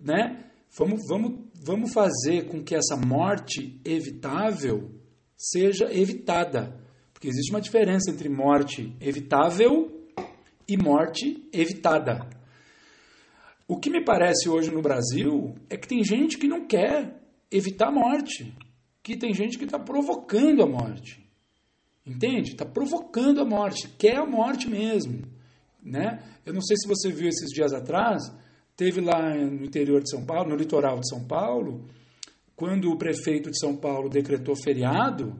né? 0.00 0.44
Vamos, 0.76 1.00
vamos, 1.08 1.38
vamos 1.64 1.92
fazer 1.92 2.46
com 2.46 2.62
que 2.62 2.74
essa 2.74 2.96
morte 2.96 3.80
evitável 3.84 4.90
seja 5.36 5.92
evitada. 5.92 6.78
Porque 7.12 7.28
existe 7.28 7.50
uma 7.50 7.60
diferença 7.60 8.10
entre 8.10 8.28
morte 8.28 8.94
evitável 9.00 10.06
e 10.68 10.76
morte 10.76 11.48
evitada. 11.52 12.37
O 13.68 13.76
que 13.76 13.90
me 13.90 14.02
parece 14.02 14.48
hoje 14.48 14.70
no 14.70 14.80
Brasil 14.80 15.54
é 15.68 15.76
que 15.76 15.86
tem 15.86 16.02
gente 16.02 16.38
que 16.38 16.48
não 16.48 16.66
quer 16.66 17.20
evitar 17.50 17.88
a 17.88 17.92
morte, 17.92 18.56
que 19.02 19.14
tem 19.14 19.34
gente 19.34 19.58
que 19.58 19.64
está 19.66 19.78
provocando 19.78 20.62
a 20.62 20.66
morte. 20.66 21.22
Entende? 22.04 22.52
Está 22.52 22.64
provocando 22.64 23.42
a 23.42 23.44
morte, 23.44 23.86
quer 23.98 24.16
a 24.16 24.24
morte 24.24 24.70
mesmo. 24.70 25.22
Né? 25.84 26.18
Eu 26.46 26.54
não 26.54 26.62
sei 26.62 26.78
se 26.78 26.88
você 26.88 27.12
viu 27.12 27.28
esses 27.28 27.50
dias 27.50 27.74
atrás, 27.74 28.22
teve 28.74 29.02
lá 29.02 29.34
no 29.34 29.62
interior 29.62 30.02
de 30.02 30.10
São 30.10 30.24
Paulo, 30.24 30.48
no 30.48 30.56
litoral 30.56 30.98
de 30.98 31.08
São 31.10 31.22
Paulo, 31.24 31.84
quando 32.56 32.90
o 32.90 32.96
prefeito 32.96 33.50
de 33.50 33.58
São 33.58 33.76
Paulo 33.76 34.08
decretou 34.08 34.56
feriado, 34.56 35.38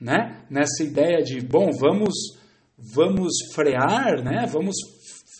né? 0.00 0.44
nessa 0.48 0.84
ideia 0.84 1.24
de, 1.24 1.40
bom, 1.40 1.70
vamos, 1.72 2.14
vamos 2.78 3.32
frear, 3.52 4.22
né? 4.22 4.46
vamos 4.46 4.76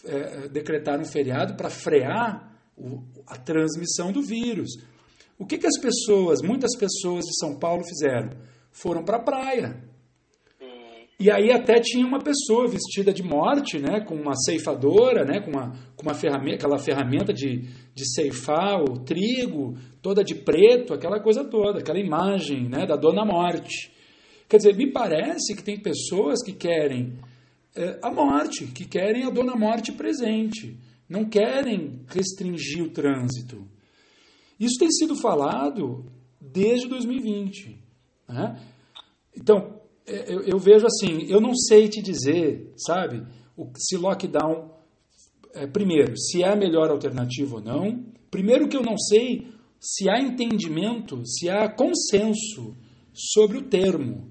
é, 0.07 0.49
decretar 0.49 1.01
um 1.01 1.05
feriado 1.05 1.55
para 1.55 1.71
frear 1.71 2.53
o, 2.77 3.03
a 3.27 3.37
transmissão 3.37 4.13
do 4.13 4.23
vírus. 4.23 4.71
O 5.39 5.47
que, 5.47 5.59
que 5.59 5.67
as 5.67 5.79
pessoas, 5.81 6.41
muitas 6.43 6.77
pessoas 6.77 7.25
de 7.25 7.37
São 7.39 7.59
Paulo 7.59 7.83
fizeram? 7.85 8.31
Foram 8.71 9.05
para 9.05 9.17
a 9.17 9.23
praia. 9.23 9.95
E 11.19 11.31
aí 11.31 11.53
até 11.53 11.81
tinha 11.81 12.05
uma 12.05 12.19
pessoa 12.19 12.69
vestida 12.69 13.13
de 13.13 13.23
morte, 13.23 13.79
né, 13.79 14.01
com 14.01 14.17
uma 14.17 14.35
ceifadora, 14.35 15.25
né, 15.25 15.41
com 15.41 15.51
uma, 15.51 15.71
com 15.95 16.03
uma 16.03 16.15
ferramenta, 16.15 16.57
aquela 16.57 16.79
ferramenta 16.79 17.33
de, 17.33 17.63
de 17.95 18.15
ceifar 18.15 18.83
o 18.83 18.99
trigo, 19.05 19.75
toda 20.03 20.25
de 20.25 20.35
preto, 20.35 20.93
aquela 20.93 21.21
coisa 21.21 21.45
toda, 21.45 21.79
aquela 21.79 22.01
imagem 22.01 22.69
né, 22.69 22.85
da 22.85 22.97
Dona 22.97 23.25
Morte. 23.25 23.93
Quer 24.49 24.57
dizer, 24.57 24.77
me 24.77 24.93
parece 24.93 25.55
que 25.55 25.63
tem 25.63 25.81
pessoas 25.81 26.43
que 26.45 26.53
querem 26.53 27.13
é, 27.13 27.34
a 28.03 28.11
morte, 28.11 28.67
que 28.67 28.85
querem 28.85 29.25
a 29.25 29.31
Dona 29.31 29.57
Morte 29.57 29.93
presente, 29.93 30.79
não 31.09 31.25
querem 31.25 32.01
restringir 32.07 32.83
o 32.83 32.91
trânsito. 32.91 33.67
Isso 34.59 34.79
tem 34.79 34.91
sido 34.91 35.17
falado 35.17 36.07
desde 36.41 36.89
2020. 36.89 37.79
Né? 38.29 38.61
Então, 39.37 39.81
é, 40.07 40.33
eu, 40.33 40.43
eu, 40.43 40.59
vejo 40.59 40.87
assim, 40.87 41.25
eu 41.29 41.41
não 41.41 41.55
sei 41.55 41.89
te 41.89 42.01
dizer, 42.03 42.73
sabe, 42.77 43.27
o, 43.57 43.71
se 43.77 43.97
lockdown, 43.97 44.71
é, 45.55 45.67
primeiro, 45.67 46.17
se 46.17 46.43
é 46.43 46.53
a 46.53 46.57
melhor 46.57 46.91
alternativa 46.91 47.57
ou 47.57 47.63
não. 47.63 48.05
Primeiro 48.31 48.69
que 48.69 48.77
eu 48.77 48.83
não 48.83 48.99
sei 48.99 49.49
se 49.81 50.09
há 50.09 50.21
entendimento, 50.21 51.23
se 51.27 51.49
há 51.49 51.69
consenso 51.69 52.77
sobre 53.13 53.59
o 53.59 53.63
termo. 53.63 54.31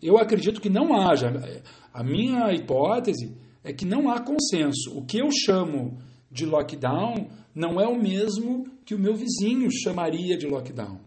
Eu 0.00 0.18
acredito 0.18 0.60
que 0.60 0.68
não 0.68 0.94
haja. 0.94 1.32
A 1.94 2.02
minha 2.02 2.52
hipótese 2.52 3.36
é 3.62 3.72
que 3.72 3.84
não 3.84 4.10
há 4.10 4.20
consenso. 4.20 4.90
O 4.98 5.06
que 5.06 5.18
eu 5.18 5.28
chamo 5.30 5.96
de 6.28 6.44
lockdown 6.44 7.28
não 7.54 7.80
é 7.80 7.86
o 7.86 7.96
mesmo 7.96 8.66
que 8.84 8.96
o 8.96 8.98
meu 8.98 9.14
vizinho 9.14 9.70
chamaria 9.70 10.36
de 10.36 10.44
lockdown. 10.46 10.98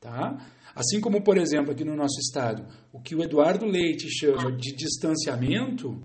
Tá? 0.00 0.36
Assim 0.74 1.00
como, 1.00 1.22
por 1.22 1.38
exemplo, 1.38 1.70
aqui 1.70 1.84
no 1.84 1.94
nosso 1.94 2.18
estado, 2.18 2.66
o 2.92 3.00
que 3.00 3.14
o 3.14 3.22
Eduardo 3.22 3.64
Leite 3.64 4.10
chama 4.10 4.50
de 4.50 4.74
distanciamento, 4.74 5.96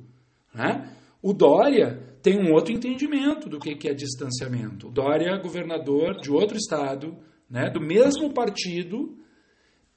né? 0.53 0.95
o 1.19 1.34
Dória 1.34 2.12
tem 2.21 2.39
um 2.39 2.53
outro 2.53 2.71
entendimento 2.71 3.49
do 3.49 3.60
que 3.60 3.89
é 3.89 3.93
distanciamento. 3.93 4.88
O 4.88 4.91
Dória, 4.91 5.36
governador 5.41 6.21
de 6.21 6.31
outro 6.31 6.55
estado, 6.55 7.17
né, 7.49 7.71
do 7.71 7.81
mesmo 7.81 8.31
partido, 8.31 9.17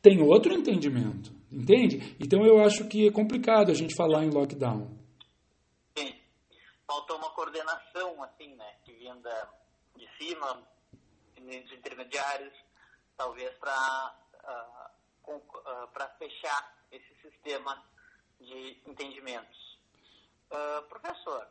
tem 0.00 0.20
outro 0.22 0.54
entendimento. 0.54 1.30
Entende? 1.54 2.16
Então 2.18 2.44
eu 2.44 2.64
acho 2.64 2.88
que 2.88 3.06
é 3.06 3.12
complicado 3.12 3.70
a 3.70 3.74
gente 3.74 3.94
falar 3.94 4.24
em 4.24 4.30
lockdown. 4.30 4.88
Sim. 5.96 6.20
Faltou 6.86 7.16
uma 7.16 7.30
coordenação, 7.30 8.22
assim, 8.24 8.54
né? 8.56 8.74
Que 8.84 8.92
vinda 8.92 9.48
de 9.96 10.08
cima, 10.18 10.60
dos 11.38 11.72
intermediários, 11.72 12.52
talvez 13.16 13.56
para 13.58 14.16
uh, 15.28 15.32
uh, 15.32 16.18
fechar 16.18 16.74
esse 16.90 17.14
sistema 17.22 17.80
de 18.40 18.80
entendimentos. 18.86 19.78
Uh, 20.50 20.82
professor, 20.88 21.46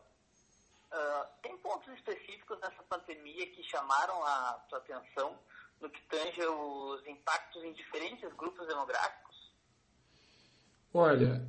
tem 1.42 1.58
pontos 1.58 1.92
específicos 1.96 2.60
nessa 2.60 2.84
pandemia 2.84 3.48
que 3.48 3.64
chamaram 3.64 4.24
a 4.24 4.64
sua 4.70 4.78
atenção 4.78 5.40
no 5.82 5.90
que 5.90 6.02
tange 6.04 6.46
os 6.46 7.08
impactos 7.08 7.64
em 7.64 7.74
diferentes 7.74 8.32
grupos 8.34 8.68
demográficos? 8.68 9.33
Olha, 10.94 11.42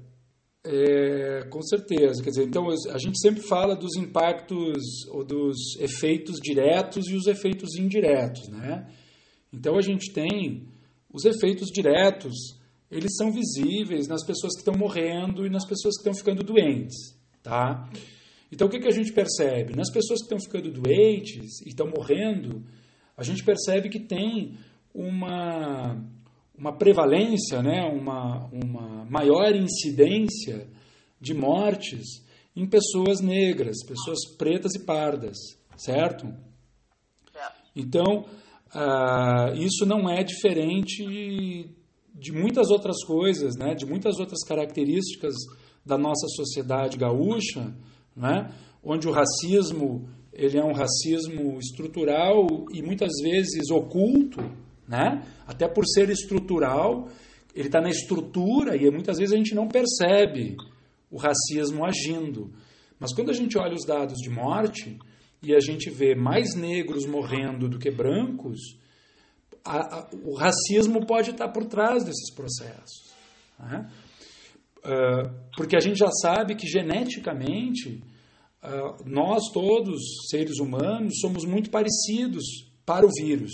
é, 0.64 1.46
com 1.50 1.60
certeza. 1.60 2.22
Quer 2.22 2.30
dizer, 2.30 2.44
então 2.44 2.68
a 2.70 2.98
gente 2.98 3.20
sempre 3.20 3.42
fala 3.42 3.76
dos 3.76 3.96
impactos 3.96 5.06
ou 5.10 5.22
dos 5.22 5.76
efeitos 5.78 6.36
diretos 6.40 7.06
e 7.08 7.14
os 7.14 7.26
efeitos 7.26 7.76
indiretos, 7.76 8.48
né? 8.48 8.88
Então 9.52 9.76
a 9.76 9.82
gente 9.82 10.12
tem 10.12 10.66
os 11.12 11.24
efeitos 11.24 11.68
diretos, 11.68 12.32
eles 12.90 13.14
são 13.16 13.30
visíveis 13.30 14.08
nas 14.08 14.24
pessoas 14.24 14.54
que 14.54 14.60
estão 14.60 14.74
morrendo 14.74 15.46
e 15.46 15.50
nas 15.50 15.66
pessoas 15.66 15.96
que 15.96 16.00
estão 16.00 16.14
ficando 16.14 16.42
doentes, 16.42 16.96
tá? 17.42 17.88
Então 18.50 18.66
o 18.66 18.70
que, 18.70 18.80
que 18.80 18.88
a 18.88 18.92
gente 18.92 19.12
percebe? 19.12 19.76
Nas 19.76 19.92
pessoas 19.92 20.20
que 20.20 20.24
estão 20.24 20.40
ficando 20.40 20.72
doentes 20.72 21.60
e 21.60 21.68
estão 21.68 21.86
morrendo, 21.86 22.64
a 23.16 23.22
gente 23.22 23.44
percebe 23.44 23.88
que 23.90 24.00
tem 24.00 24.56
uma, 24.94 26.02
uma 26.56 26.72
prevalência, 26.72 27.62
né? 27.62 27.82
uma, 27.82 28.46
uma 28.52 29.04
maior 29.04 29.54
incidência 29.54 30.66
de 31.20 31.34
mortes 31.34 32.22
em 32.54 32.66
pessoas 32.66 33.20
negras, 33.20 33.76
pessoas 33.86 34.18
pretas 34.36 34.74
e 34.74 34.80
pardas, 34.80 35.36
certo? 35.76 36.32
Então, 37.74 38.24
Uh, 38.74 39.54
isso 39.54 39.86
não 39.86 40.10
é 40.10 40.24
diferente 40.24 41.70
de 42.12 42.32
muitas 42.32 42.70
outras 42.70 43.04
coisas, 43.04 43.54
né? 43.56 43.72
de 43.72 43.86
muitas 43.86 44.18
outras 44.18 44.42
características 44.42 45.32
da 45.86 45.96
nossa 45.96 46.26
sociedade 46.28 46.98
gaúcha, 46.98 47.72
né? 48.16 48.52
onde 48.82 49.06
o 49.06 49.12
racismo 49.12 50.08
ele 50.32 50.58
é 50.58 50.64
um 50.64 50.72
racismo 50.72 51.56
estrutural 51.60 52.66
e 52.72 52.82
muitas 52.82 53.12
vezes 53.22 53.70
oculto, 53.70 54.40
né? 54.86 55.22
até 55.46 55.68
por 55.68 55.84
ser 55.86 56.10
estrutural, 56.10 57.08
ele 57.54 57.68
está 57.68 57.80
na 57.80 57.90
estrutura 57.90 58.76
e 58.76 58.90
muitas 58.90 59.18
vezes 59.18 59.32
a 59.32 59.36
gente 59.36 59.54
não 59.54 59.68
percebe 59.68 60.56
o 61.10 61.16
racismo 61.16 61.84
agindo. 61.84 62.52
Mas 62.98 63.14
quando 63.14 63.30
a 63.30 63.34
gente 63.34 63.56
olha 63.58 63.74
os 63.74 63.86
dados 63.86 64.18
de 64.18 64.30
morte, 64.30 64.98
e 65.44 65.54
a 65.54 65.60
gente 65.60 65.90
vê 65.90 66.14
mais 66.14 66.54
negros 66.54 67.06
morrendo 67.06 67.68
do 67.68 67.78
que 67.78 67.90
brancos, 67.90 68.78
a, 69.64 69.98
a, 69.98 70.10
o 70.24 70.34
racismo 70.34 71.06
pode 71.06 71.30
estar 71.30 71.48
por 71.48 71.66
trás 71.66 72.02
desses 72.02 72.32
processos. 72.34 73.12
Né? 73.58 73.90
Uh, 74.78 75.30
porque 75.56 75.76
a 75.76 75.80
gente 75.80 75.98
já 75.98 76.10
sabe 76.10 76.54
que 76.54 76.66
geneticamente 76.66 78.02
uh, 78.62 79.04
nós 79.06 79.50
todos, 79.52 80.00
seres 80.30 80.58
humanos, 80.58 81.18
somos 81.20 81.44
muito 81.44 81.70
parecidos 81.70 82.44
para 82.84 83.06
o 83.06 83.10
vírus. 83.10 83.52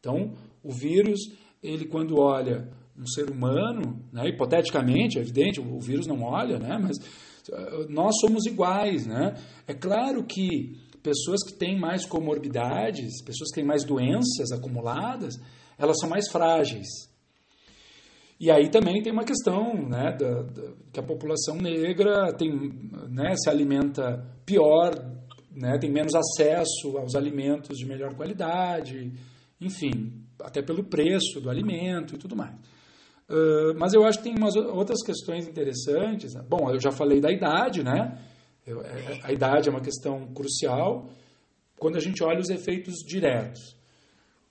Então, 0.00 0.34
o 0.66 0.72
vírus, 0.72 1.20
ele 1.62 1.86
quando 1.86 2.18
olha 2.18 2.68
um 2.98 3.06
ser 3.06 3.30
humano, 3.30 4.02
né, 4.12 4.28
hipoteticamente, 4.28 5.18
é 5.18 5.20
evidente, 5.20 5.60
o 5.60 5.78
vírus 5.78 6.06
não 6.06 6.22
olha, 6.22 6.58
né, 6.58 6.78
mas 6.80 6.96
uh, 7.50 7.86
nós 7.88 8.14
somos 8.20 8.46
iguais. 8.46 9.06
Né? 9.06 9.34
É 9.66 9.74
claro 9.74 10.24
que 10.24 10.76
pessoas 11.02 11.42
que 11.46 11.52
têm 11.52 11.78
mais 11.78 12.04
comorbidades, 12.06 13.22
pessoas 13.22 13.50
que 13.50 13.56
têm 13.56 13.64
mais 13.64 13.84
doenças 13.84 14.50
acumuladas, 14.50 15.34
elas 15.78 15.98
são 16.00 16.08
mais 16.08 16.28
frágeis. 16.30 16.86
E 18.38 18.50
aí 18.50 18.68
também 18.68 19.02
tem 19.02 19.12
uma 19.12 19.24
questão 19.24 19.74
né, 19.88 20.14
da, 20.18 20.42
da, 20.42 20.72
que 20.92 21.00
a 21.00 21.02
população 21.02 21.56
negra 21.56 22.32
tem, 22.34 22.50
né, 23.08 23.34
se 23.36 23.48
alimenta 23.48 24.26
pior, 24.44 24.92
né, 25.50 25.78
tem 25.78 25.90
menos 25.90 26.14
acesso 26.14 26.98
aos 26.98 27.14
alimentos 27.14 27.78
de 27.78 27.86
melhor 27.86 28.14
qualidade, 28.14 29.12
enfim, 29.58 30.25
até 30.40 30.62
pelo 30.62 30.84
preço 30.84 31.40
do 31.40 31.50
alimento 31.50 32.14
e 32.14 32.18
tudo 32.18 32.36
mais. 32.36 32.54
Uh, 33.28 33.76
mas 33.76 33.92
eu 33.92 34.04
acho 34.04 34.18
que 34.18 34.24
tem 34.24 34.36
umas 34.36 34.54
outras 34.54 35.02
questões 35.02 35.48
interessantes. 35.48 36.34
Bom, 36.48 36.70
eu 36.70 36.80
já 36.80 36.92
falei 36.92 37.20
da 37.20 37.30
idade, 37.30 37.82
né? 37.82 38.18
Eu, 38.66 38.82
é, 38.82 39.20
a 39.22 39.32
idade 39.32 39.68
é 39.68 39.72
uma 39.72 39.80
questão 39.80 40.26
crucial 40.32 41.08
quando 41.78 41.96
a 41.96 42.00
gente 42.00 42.22
olha 42.22 42.40
os 42.40 42.50
efeitos 42.50 42.96
diretos. 43.06 43.76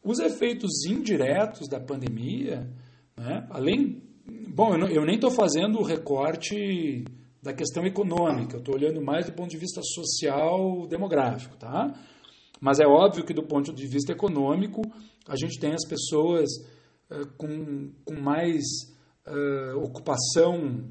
Os 0.04 0.20
efeitos 0.20 0.86
indiretos 0.86 1.68
da 1.68 1.80
pandemia, 1.80 2.70
né, 3.18 3.48
além. 3.50 4.02
Bom, 4.48 4.74
eu, 4.74 4.78
não, 4.78 4.88
eu 4.88 5.06
nem 5.06 5.16
estou 5.16 5.32
fazendo 5.32 5.80
o 5.80 5.84
recorte 5.84 7.04
da 7.42 7.54
questão 7.54 7.86
econômica, 7.86 8.56
eu 8.56 8.60
estou 8.60 8.76
olhando 8.76 9.02
mais 9.02 9.26
do 9.26 9.34
ponto 9.34 9.50
de 9.50 9.58
vista 9.58 9.82
social, 9.84 10.88
demográfico, 10.88 11.56
tá? 11.58 11.94
Mas 12.60 12.80
é 12.80 12.86
óbvio 12.86 13.26
que 13.26 13.34
do 13.34 13.44
ponto 13.44 13.74
de 13.74 13.88
vista 13.88 14.12
econômico, 14.12 14.82
a 15.28 15.36
gente 15.36 15.60
tem 15.60 15.74
as 15.74 15.86
pessoas 15.88 16.50
uh, 17.10 17.28
com, 17.38 17.92
com 18.04 18.16
mais 18.16 18.64
uh, 19.28 19.78
ocupação 19.84 20.86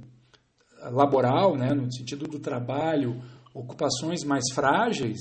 laboral, 0.90 1.56
né, 1.56 1.72
no 1.72 1.90
sentido 1.92 2.26
do 2.26 2.38
trabalho, 2.38 3.22
ocupações 3.54 4.22
mais 4.24 4.44
frágeis, 4.52 5.18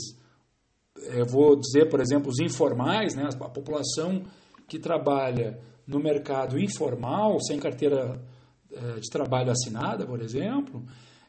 eu 0.95 1.25
vou 1.25 1.55
dizer, 1.55 1.89
por 1.89 1.99
exemplo, 1.99 2.29
os 2.29 2.39
informais, 2.39 3.15
né, 3.15 3.27
a 3.39 3.49
população 3.49 4.23
que 4.67 4.79
trabalha 4.79 5.59
no 5.85 5.99
mercado 5.99 6.59
informal, 6.59 7.37
sem 7.41 7.59
carteira 7.59 8.21
eh, 8.71 8.99
de 8.99 9.09
trabalho 9.09 9.51
assinada, 9.51 10.05
por 10.05 10.21
exemplo, 10.21 10.83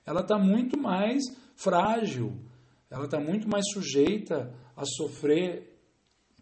ela 0.06 0.20
está 0.20 0.38
muito 0.38 0.78
mais 0.78 1.22
frágil, 1.56 2.32
ela 2.90 3.06
está 3.06 3.18
muito 3.18 3.48
mais 3.48 3.64
sujeita 3.72 4.52
a 4.76 4.84
sofrer 4.84 5.72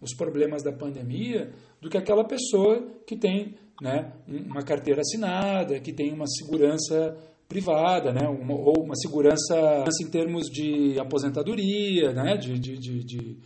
os 0.00 0.14
problemas 0.14 0.62
da 0.62 0.72
pandemia 0.72 1.52
do 1.80 1.88
que 1.88 1.96
aquela 1.96 2.24
pessoa 2.24 2.82
que 3.06 3.16
tem 3.16 3.54
né, 3.80 4.12
uma 4.26 4.62
carteira 4.62 5.00
assinada, 5.00 5.78
que 5.80 5.92
tem 5.92 6.12
uma 6.12 6.26
segurança 6.26 7.16
privada, 7.52 8.12
né? 8.12 8.26
Uma, 8.26 8.54
ou 8.54 8.82
uma 8.82 8.96
segurança 8.96 9.84
em 10.00 10.08
termos 10.08 10.46
de 10.46 10.98
aposentadoria, 10.98 12.12
né? 12.12 12.36
de, 12.36 12.58
de, 12.58 12.78
de, 12.78 13.04
de, 13.04 13.38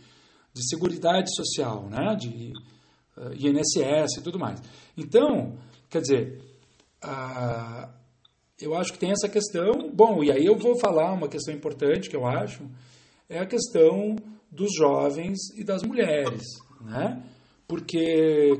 de 0.53 0.69
seguridade 0.69 1.29
social, 1.35 1.89
né? 1.89 2.15
de 2.15 2.53
uh, 3.17 3.33
eh, 3.33 3.49
INSS 3.49 4.17
e 4.17 4.21
tudo 4.21 4.39
mais. 4.39 4.61
Então, 4.97 5.57
quer 5.89 6.01
dizer, 6.01 6.41
uh, 7.03 7.89
eu 8.61 8.75
acho 8.75 8.93
que 8.93 8.99
tem 8.99 9.11
essa 9.11 9.27
questão. 9.27 9.91
Bom, 9.93 10.23
e 10.23 10.31
aí 10.31 10.45
eu 10.45 10.57
vou 10.57 10.79
falar 10.79 11.11
uma 11.11 11.27
questão 11.27 11.53
importante 11.53 12.09
que 12.09 12.15
eu 12.15 12.25
acho, 12.25 12.63
é 13.27 13.39
a 13.39 13.45
questão 13.45 14.15
dos 14.51 14.73
jovens 14.75 15.37
e 15.55 15.63
das 15.63 15.83
mulheres, 15.83 16.43
né? 16.81 17.23
Porque 17.67 18.53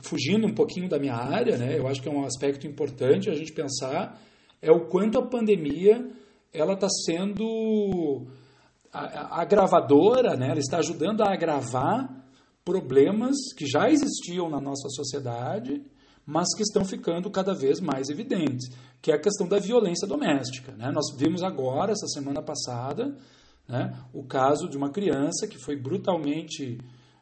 fugindo 0.00 0.46
um 0.46 0.54
pouquinho 0.54 0.88
da 0.88 0.98
minha 0.98 1.14
área, 1.14 1.56
né, 1.56 1.78
eu 1.78 1.86
acho 1.86 2.02
que 2.02 2.08
é 2.08 2.12
um 2.12 2.24
aspecto 2.24 2.66
importante 2.66 3.30
a 3.30 3.34
gente 3.34 3.52
pensar 3.52 4.20
é 4.60 4.72
o 4.72 4.86
quanto 4.88 5.18
a 5.18 5.26
pandemia 5.26 6.10
ela 6.52 6.74
está 6.74 6.88
sendo 6.88 8.26
agravadora, 8.92 10.36
né, 10.36 10.50
ela 10.50 10.58
está 10.58 10.78
ajudando 10.78 11.22
a 11.22 11.32
agravar 11.32 12.24
problemas 12.64 13.36
que 13.56 13.66
já 13.66 13.90
existiam 13.90 14.48
na 14.48 14.60
nossa 14.60 14.88
sociedade, 14.88 15.82
mas 16.26 16.48
que 16.56 16.62
estão 16.62 16.84
ficando 16.84 17.30
cada 17.30 17.54
vez 17.54 17.80
mais 17.80 18.08
evidentes, 18.08 18.70
que 19.02 19.12
é 19.12 19.14
a 19.14 19.20
questão 19.20 19.46
da 19.46 19.58
violência 19.58 20.08
doméstica. 20.08 20.72
Né? 20.72 20.90
Nós 20.90 21.14
vimos 21.18 21.42
agora, 21.42 21.92
essa 21.92 22.06
semana 22.06 22.40
passada, 22.40 23.14
né, 23.68 23.92
o 24.12 24.24
caso 24.24 24.68
de 24.68 24.76
uma 24.76 24.90
criança 24.90 25.46
que 25.46 25.58
foi 25.58 25.76
brutalmente 25.76 26.78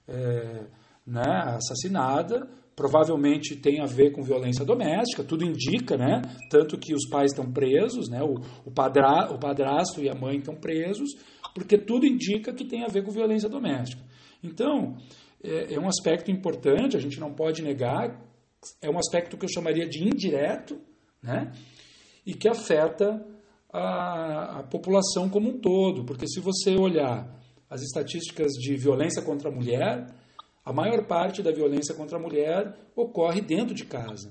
é, 0.09 0.66
né, 1.07 1.57
assassinada, 1.57 2.48
provavelmente 2.74 3.57
tem 3.57 3.81
a 3.81 3.87
ver 3.87 4.12
com 4.12 4.22
violência 4.22 4.64
doméstica, 4.64 5.22
tudo 5.22 5.44
indica, 5.44 5.96
né? 5.96 6.22
Tanto 6.50 6.78
que 6.78 6.94
os 6.94 7.07
pais 7.09 7.31
estão 7.31 7.50
presos, 7.50 8.09
né? 8.09 8.22
O, 8.22 8.35
o, 8.64 8.70
padra, 8.70 9.31
o 9.31 9.38
padrasto 9.38 10.02
e 10.02 10.09
a 10.09 10.14
mãe 10.14 10.38
estão 10.38 10.55
presos, 10.55 11.11
porque 11.55 11.76
tudo 11.76 12.07
indica 12.07 12.52
que 12.52 12.64
tem 12.64 12.83
a 12.83 12.88
ver 12.88 13.05
com 13.05 13.11
violência 13.11 13.48
doméstica. 13.48 14.02
Então, 14.42 14.96
é, 15.42 15.74
é 15.74 15.78
um 15.78 15.87
aspecto 15.87 16.31
importante, 16.31 16.96
a 16.96 17.00
gente 17.00 17.20
não 17.20 17.33
pode 17.33 17.62
negar, 17.62 18.20
é 18.81 18.88
um 18.88 18.98
aspecto 18.98 19.37
que 19.37 19.44
eu 19.44 19.52
chamaria 19.52 19.87
de 19.87 20.02
indireto, 20.02 20.81
né? 21.22 21.52
E 22.24 22.35
que 22.35 22.48
afeta 22.48 23.24
a, 23.72 24.58
a 24.58 24.62
população 24.62 25.28
como 25.28 25.48
um 25.48 25.58
todo, 25.58 26.04
porque 26.04 26.28
se 26.28 26.40
você 26.40 26.76
olhar 26.76 27.40
as 27.70 27.80
estatísticas 27.80 28.52
de 28.52 28.76
violência 28.76 29.22
contra 29.22 29.48
a 29.48 29.52
mulher, 29.52 30.06
a 30.64 30.72
maior 30.72 31.06
parte 31.06 31.42
da 31.42 31.50
violência 31.50 31.94
contra 31.94 32.18
a 32.18 32.20
mulher 32.20 32.76
ocorre 32.94 33.40
dentro 33.40 33.74
de 33.74 33.85
casa. 33.85 34.30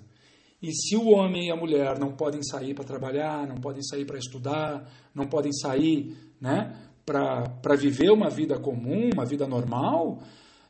E 0.62 0.72
se 0.72 0.96
o 0.96 1.10
homem 1.10 1.48
e 1.48 1.52
a 1.52 1.56
mulher 1.56 1.98
não 1.98 2.12
podem 2.12 2.44
sair 2.44 2.76
para 2.76 2.84
trabalhar, 2.84 3.48
não 3.48 3.56
podem 3.56 3.82
sair 3.82 4.06
para 4.06 4.20
estudar, 4.20 4.88
não 5.14 5.26
podem 5.26 5.52
sair 5.52 6.16
né, 6.40 6.78
para 7.04 7.76
viver 7.76 8.12
uma 8.12 8.30
vida 8.30 8.60
comum, 8.60 9.10
uma 9.12 9.26
vida 9.26 9.48
normal, 9.48 10.20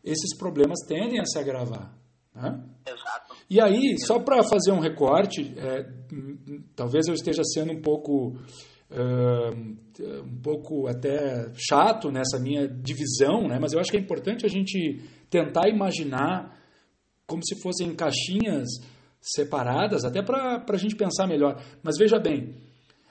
esses 0.03 0.35
problemas 0.37 0.79
tendem 0.87 1.19
a 1.19 1.25
se 1.25 1.37
agravar. 1.37 2.00
Né? 2.33 2.63
Exato. 2.85 3.35
E 3.49 3.59
aí, 3.59 3.97
só 3.99 4.19
para 4.19 4.43
fazer 4.43 4.71
um 4.71 4.79
recorte, 4.79 5.53
é, 5.57 5.85
talvez 6.75 7.07
eu 7.07 7.13
esteja 7.13 7.43
sendo 7.43 7.73
um 7.73 7.81
pouco 7.81 8.37
uh, 8.91 10.23
um 10.23 10.41
pouco 10.41 10.87
até 10.87 11.51
chato 11.55 12.11
nessa 12.11 12.39
minha 12.39 12.67
divisão, 12.67 13.47
né? 13.47 13.59
mas 13.59 13.73
eu 13.73 13.79
acho 13.79 13.91
que 13.91 13.97
é 13.97 13.99
importante 13.99 14.45
a 14.45 14.49
gente 14.49 15.01
tentar 15.29 15.69
imaginar 15.69 16.57
como 17.27 17.45
se 17.45 17.61
fossem 17.61 17.95
caixinhas 17.95 18.67
separadas, 19.21 20.03
até 20.03 20.21
para 20.21 20.65
a 20.67 20.77
gente 20.77 20.95
pensar 20.95 21.27
melhor. 21.27 21.61
Mas 21.83 21.97
veja 21.97 22.19
bem, 22.19 22.55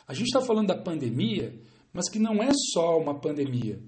a 0.07 0.13
gente 0.13 0.27
está 0.27 0.41
falando 0.41 0.69
da 0.69 0.77
pandemia, 0.77 1.55
mas 1.93 2.11
que 2.11 2.19
não 2.19 2.43
é 2.43 2.51
só 2.73 2.99
uma 2.99 3.19
pandemia. 3.19 3.79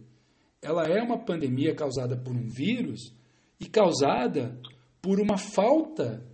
Ela 0.63 0.85
é 0.85 1.03
uma 1.03 1.19
pandemia 1.19 1.75
causada 1.75 2.17
por 2.17 2.33
um 2.33 2.49
vírus 2.49 3.13
e 3.59 3.67
causada 3.67 4.57
por 5.03 5.21
uma 5.21 5.37
falta 5.37 6.25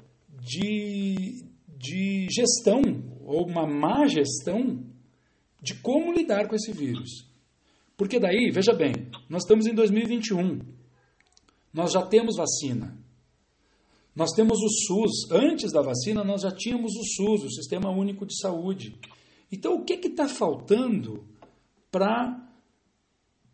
de, 0.42 1.42
de 1.66 2.28
gestão 2.31 2.83
ou 3.24 3.46
uma 3.46 3.66
má 3.66 4.07
gestão 4.07 4.85
de 5.61 5.74
como 5.76 6.12
lidar 6.12 6.46
com 6.46 6.54
esse 6.54 6.70
vírus. 6.70 7.26
Porque 7.96 8.20
daí, 8.20 8.50
veja 8.52 8.72
bem, 8.72 8.92
nós 9.28 9.42
estamos 9.42 9.66
em 9.66 9.74
2021. 9.74 10.61
Nós 11.72 11.92
já 11.92 12.07
temos 12.07 12.37
vacina. 12.37 12.96
Nós 14.14 14.31
temos 14.33 14.59
o 14.59 14.68
SUS. 14.68 15.31
Antes 15.33 15.72
da 15.72 15.83
vacina, 15.83 16.22
nós 16.22 16.42
já 16.42 16.52
tínhamos 16.52 16.92
o 16.94 17.04
SUS, 17.04 17.44
o 17.44 17.50
Sistema 17.50 17.90
Único 17.90 18.26
de 18.26 18.38
Saúde. 18.38 18.96
Então, 19.50 19.76
o 19.76 19.85
que 19.85 19.94
está 19.94 20.28
faltando 20.28 21.24
para 21.90 22.38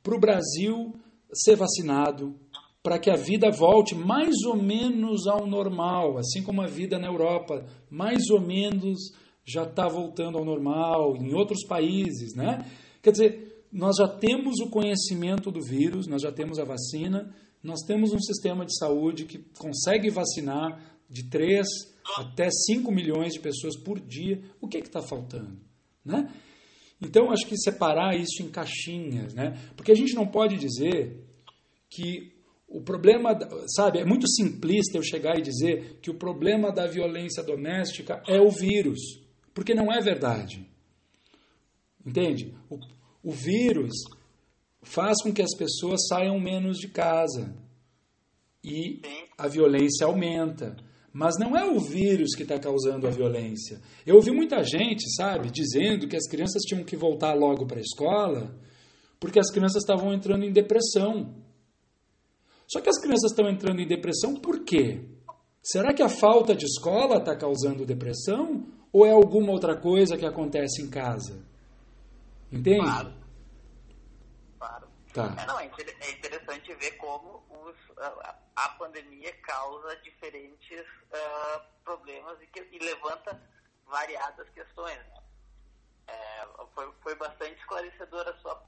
o 0.06 0.18
Brasil 0.18 0.94
ser 1.32 1.56
vacinado, 1.56 2.38
para 2.84 2.98
que 2.98 3.10
a 3.10 3.16
vida 3.16 3.50
volte 3.50 3.94
mais 3.94 4.34
ou 4.46 4.54
menos 4.54 5.26
ao 5.26 5.46
normal, 5.46 6.18
assim 6.18 6.42
como 6.42 6.60
a 6.60 6.66
vida 6.66 6.98
na 6.98 7.06
Europa, 7.06 7.64
mais 7.90 8.28
ou 8.28 8.38
menos 8.38 8.98
já 9.42 9.62
está 9.62 9.88
voltando 9.88 10.36
ao 10.36 10.44
normal, 10.44 11.16
em 11.16 11.32
outros 11.32 11.66
países, 11.66 12.34
né? 12.34 12.70
Quer 13.02 13.12
dizer, 13.12 13.64
nós 13.72 13.96
já 13.96 14.06
temos 14.06 14.60
o 14.60 14.68
conhecimento 14.68 15.50
do 15.50 15.62
vírus, 15.62 16.06
nós 16.06 16.20
já 16.20 16.30
temos 16.30 16.58
a 16.58 16.64
vacina, 16.64 17.34
nós 17.62 17.80
temos 17.86 18.12
um 18.12 18.20
sistema 18.20 18.66
de 18.66 18.76
saúde 18.76 19.24
que 19.24 19.38
consegue 19.58 20.10
vacinar 20.10 20.78
de 21.08 21.24
3 21.30 21.66
até 22.18 22.50
5 22.50 22.92
milhões 22.92 23.32
de 23.32 23.40
pessoas 23.40 23.78
por 23.78 23.98
dia. 23.98 24.42
O 24.60 24.68
que 24.68 24.76
é 24.76 24.80
está 24.80 25.00
faltando? 25.00 25.58
Né? 26.04 26.30
Então, 27.00 27.30
acho 27.30 27.46
que 27.46 27.56
separar 27.56 28.14
isso 28.14 28.42
em 28.42 28.50
caixinhas, 28.50 29.32
né? 29.32 29.58
porque 29.74 29.90
a 29.90 29.94
gente 29.94 30.14
não 30.14 30.26
pode 30.26 30.58
dizer 30.58 31.24
que 31.88 32.33
o 32.74 32.80
problema, 32.80 33.38
sabe, 33.68 34.00
é 34.00 34.04
muito 34.04 34.28
simplista 34.28 34.98
eu 34.98 35.02
chegar 35.02 35.38
e 35.38 35.42
dizer 35.42 36.00
que 36.02 36.10
o 36.10 36.18
problema 36.18 36.72
da 36.72 36.88
violência 36.88 37.40
doméstica 37.40 38.20
é 38.26 38.40
o 38.40 38.50
vírus. 38.50 38.98
Porque 39.54 39.72
não 39.72 39.92
é 39.92 40.00
verdade. 40.00 40.68
Entende? 42.04 42.52
O, 42.68 42.80
o 43.22 43.30
vírus 43.30 43.92
faz 44.82 45.22
com 45.22 45.32
que 45.32 45.40
as 45.40 45.54
pessoas 45.56 46.00
saiam 46.08 46.40
menos 46.40 46.78
de 46.78 46.88
casa 46.88 47.54
e 48.64 49.00
a 49.38 49.46
violência 49.46 50.04
aumenta. 50.04 50.76
Mas 51.12 51.38
não 51.38 51.56
é 51.56 51.64
o 51.64 51.78
vírus 51.78 52.34
que 52.34 52.42
está 52.42 52.58
causando 52.58 53.06
a 53.06 53.10
violência. 53.10 53.80
Eu 54.04 54.16
ouvi 54.16 54.32
muita 54.32 54.64
gente, 54.64 55.08
sabe, 55.14 55.48
dizendo 55.48 56.08
que 56.08 56.16
as 56.16 56.26
crianças 56.26 56.62
tinham 56.62 56.82
que 56.82 56.96
voltar 56.96 57.34
logo 57.34 57.66
para 57.66 57.78
a 57.78 57.82
escola 57.82 58.52
porque 59.24 59.38
as 59.38 59.50
crianças 59.50 59.82
estavam 59.82 60.12
entrando 60.12 60.44
em 60.44 60.52
depressão. 60.52 61.34
Só 62.66 62.80
que 62.80 62.88
as 62.88 62.98
crianças 62.98 63.30
estão 63.30 63.48
entrando 63.48 63.80
em 63.80 63.86
depressão 63.86 64.34
por 64.34 64.64
quê? 64.64 65.04
Será 65.62 65.92
que 65.94 66.02
a 66.02 66.08
falta 66.08 66.54
de 66.54 66.66
escola 66.66 67.18
está 67.18 67.36
causando 67.36 67.86
depressão? 67.86 68.66
Ou 68.92 69.04
é 69.06 69.10
alguma 69.10 69.50
outra 69.52 69.76
coisa 69.76 70.16
que 70.16 70.26
acontece 70.26 70.82
em 70.82 70.88
casa? 70.90 71.44
Entende? 72.52 72.80
Claro. 72.80 73.14
Claro. 74.58 74.88
Tá. 75.12 75.34
É, 75.38 75.46
não, 75.46 75.58
é 75.58 75.64
é 75.66 76.10
interessante 76.12 76.74
ver 76.74 76.92
como 76.92 77.42
os, 77.50 77.76
a, 78.56 78.68
pandemia 78.78 79.32
causa 79.42 79.96
diferentes 79.96 80.84
ah, 81.12 81.62
problemas 81.84 82.40
e, 82.42 82.46
que- 82.48 82.68
e 82.72 82.78
levanta 82.78 83.40
variadas 83.86 84.48
questões. 84.50 84.96
né? 84.98 85.22
É, 86.08 86.46
foi, 86.74 86.92
foi 87.02 87.14
bastante 87.16 87.58
esclarecedora 87.60 88.30
a 88.30 88.36
sua 88.38 88.62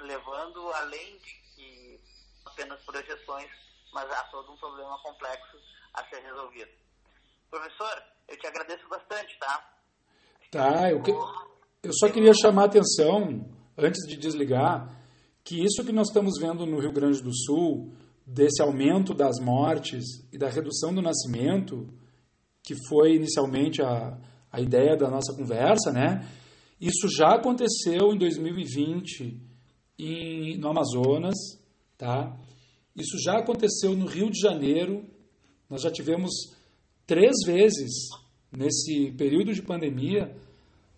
levando 0.00 0.68
além 0.72 1.18
de 1.18 1.34
que 1.54 2.00
apenas 2.44 2.80
projeções, 2.84 3.50
mas 3.92 4.10
há 4.10 4.22
todo 4.24 4.52
um 4.52 4.56
problema 4.56 4.98
complexo 5.02 5.56
a 5.94 6.04
ser 6.08 6.20
resolvido. 6.22 6.70
Professor, 7.50 8.02
eu 8.28 8.38
te 8.38 8.46
agradeço 8.46 8.88
bastante, 8.88 9.38
tá? 9.38 9.68
Tá, 10.50 10.90
eu, 10.90 11.02
que- 11.02 11.10
eu 11.82 11.92
só 11.92 12.08
queria 12.08 12.32
chamar 12.34 12.62
a 12.62 12.66
atenção, 12.66 13.44
antes 13.76 14.06
de 14.08 14.16
desligar, 14.16 14.88
que 15.44 15.62
isso 15.64 15.84
que 15.84 15.92
nós 15.92 16.08
estamos 16.08 16.38
vendo 16.38 16.64
no 16.66 16.78
Rio 16.78 16.92
Grande 16.92 17.22
do 17.22 17.34
Sul, 17.34 17.92
desse 18.26 18.62
aumento 18.62 19.12
das 19.12 19.38
mortes 19.40 20.04
e 20.32 20.38
da 20.38 20.48
redução 20.48 20.94
do 20.94 21.02
nascimento, 21.02 21.88
que 22.62 22.74
foi 22.88 23.14
inicialmente 23.16 23.82
a, 23.82 24.16
a 24.50 24.60
ideia 24.60 24.96
da 24.96 25.10
nossa 25.10 25.34
conversa, 25.34 25.90
né? 25.90 26.26
Isso 26.80 27.08
já 27.08 27.34
aconteceu 27.34 28.12
em 28.12 28.18
2020 28.18 29.40
em, 29.98 30.56
no 30.58 30.68
Amazonas, 30.68 31.34
tá? 32.02 32.36
Isso 32.96 33.16
já 33.22 33.38
aconteceu 33.38 33.94
no 33.94 34.06
Rio 34.06 34.28
de 34.28 34.40
Janeiro. 34.40 35.04
Nós 35.70 35.82
já 35.82 35.90
tivemos 35.90 36.32
três 37.06 37.32
vezes 37.46 37.92
nesse 38.50 39.12
período 39.12 39.54
de 39.54 39.62
pandemia. 39.62 40.36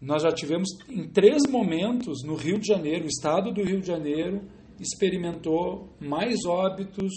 Nós 0.00 0.22
já 0.22 0.32
tivemos 0.32 0.70
em 0.88 1.06
três 1.06 1.42
momentos 1.46 2.22
no 2.24 2.34
Rio 2.34 2.58
de 2.58 2.66
Janeiro, 2.66 3.04
o 3.04 3.08
estado 3.08 3.52
do 3.52 3.62
Rio 3.62 3.82
de 3.82 3.86
Janeiro 3.86 4.48
experimentou 4.80 5.90
mais 6.00 6.46
óbitos 6.46 7.12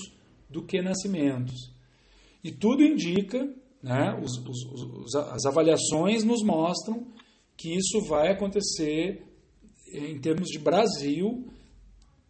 do 0.49 0.61
que 0.61 0.81
nascimentos. 0.81 1.71
E 2.43 2.51
tudo 2.51 2.83
indica, 2.83 3.49
né, 3.81 4.19
os, 4.21 4.37
os, 4.45 4.65
os, 5.05 5.15
as 5.15 5.45
avaliações 5.45 6.25
nos 6.25 6.43
mostram 6.43 7.07
que 7.55 7.73
isso 7.73 8.01
vai 8.07 8.31
acontecer 8.31 9.23
em 9.91 10.19
termos 10.19 10.49
de 10.49 10.59
Brasil, 10.59 11.47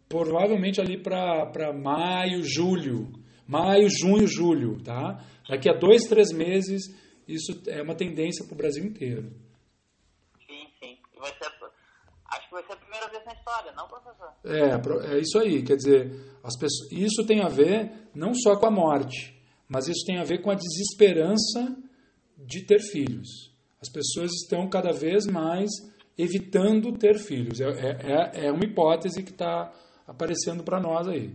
provavelmente 0.08 0.80
ali 0.80 1.00
para 1.00 1.72
maio, 1.72 2.42
julho. 2.42 3.12
Maio, 3.46 3.88
junho, 3.88 4.26
julho, 4.26 4.82
tá? 4.82 5.24
Daqui 5.48 5.70
a 5.70 5.72
dois, 5.72 6.04
três 6.04 6.30
meses, 6.32 6.82
isso 7.26 7.62
é 7.66 7.82
uma 7.82 7.94
tendência 7.94 8.44
para 8.44 8.54
o 8.54 8.56
Brasil 8.56 8.84
inteiro. 8.84 9.30
Sim, 10.46 10.66
sim. 10.78 10.98
E 11.14 11.18
vai 11.18 11.30
ser, 11.30 11.46
acho 12.26 12.48
que 12.48 12.54
vai 12.54 12.62
ser 12.66 12.72
a 12.72 12.76
primeira 12.76 13.08
vez 13.08 13.24
na 13.24 13.32
história, 13.32 13.72
não, 13.72 13.88
professor? 13.88 14.32
É, 14.44 15.14
é 15.14 15.20
isso 15.20 15.38
aí. 15.38 15.62
Quer 15.62 15.76
dizer, 15.76 16.10
as 16.42 16.58
pessoas, 16.58 16.92
isso 16.92 17.24
tem 17.26 17.40
a 17.40 17.48
ver 17.48 17.90
não 18.14 18.34
só 18.34 18.56
com 18.56 18.66
a 18.66 18.70
morte, 18.70 19.34
mas 19.68 19.88
isso 19.88 20.04
tem 20.06 20.18
a 20.18 20.24
ver 20.24 20.42
com 20.42 20.50
a 20.50 20.54
desesperança 20.54 21.76
de 22.36 22.66
ter 22.66 22.80
filhos. 22.80 23.50
As 23.80 23.90
pessoas 23.90 24.32
estão 24.32 24.68
cada 24.68 24.92
vez 24.92 25.26
mais 25.26 25.70
evitando 26.16 26.92
ter 26.98 27.18
filhos. 27.18 27.60
É, 27.60 27.66
é, 27.66 28.46
é 28.46 28.52
uma 28.52 28.64
hipótese 28.64 29.22
que 29.22 29.30
está 29.30 29.72
aparecendo 30.08 30.64
para 30.64 30.80
nós 30.80 31.06
aí. 31.06 31.28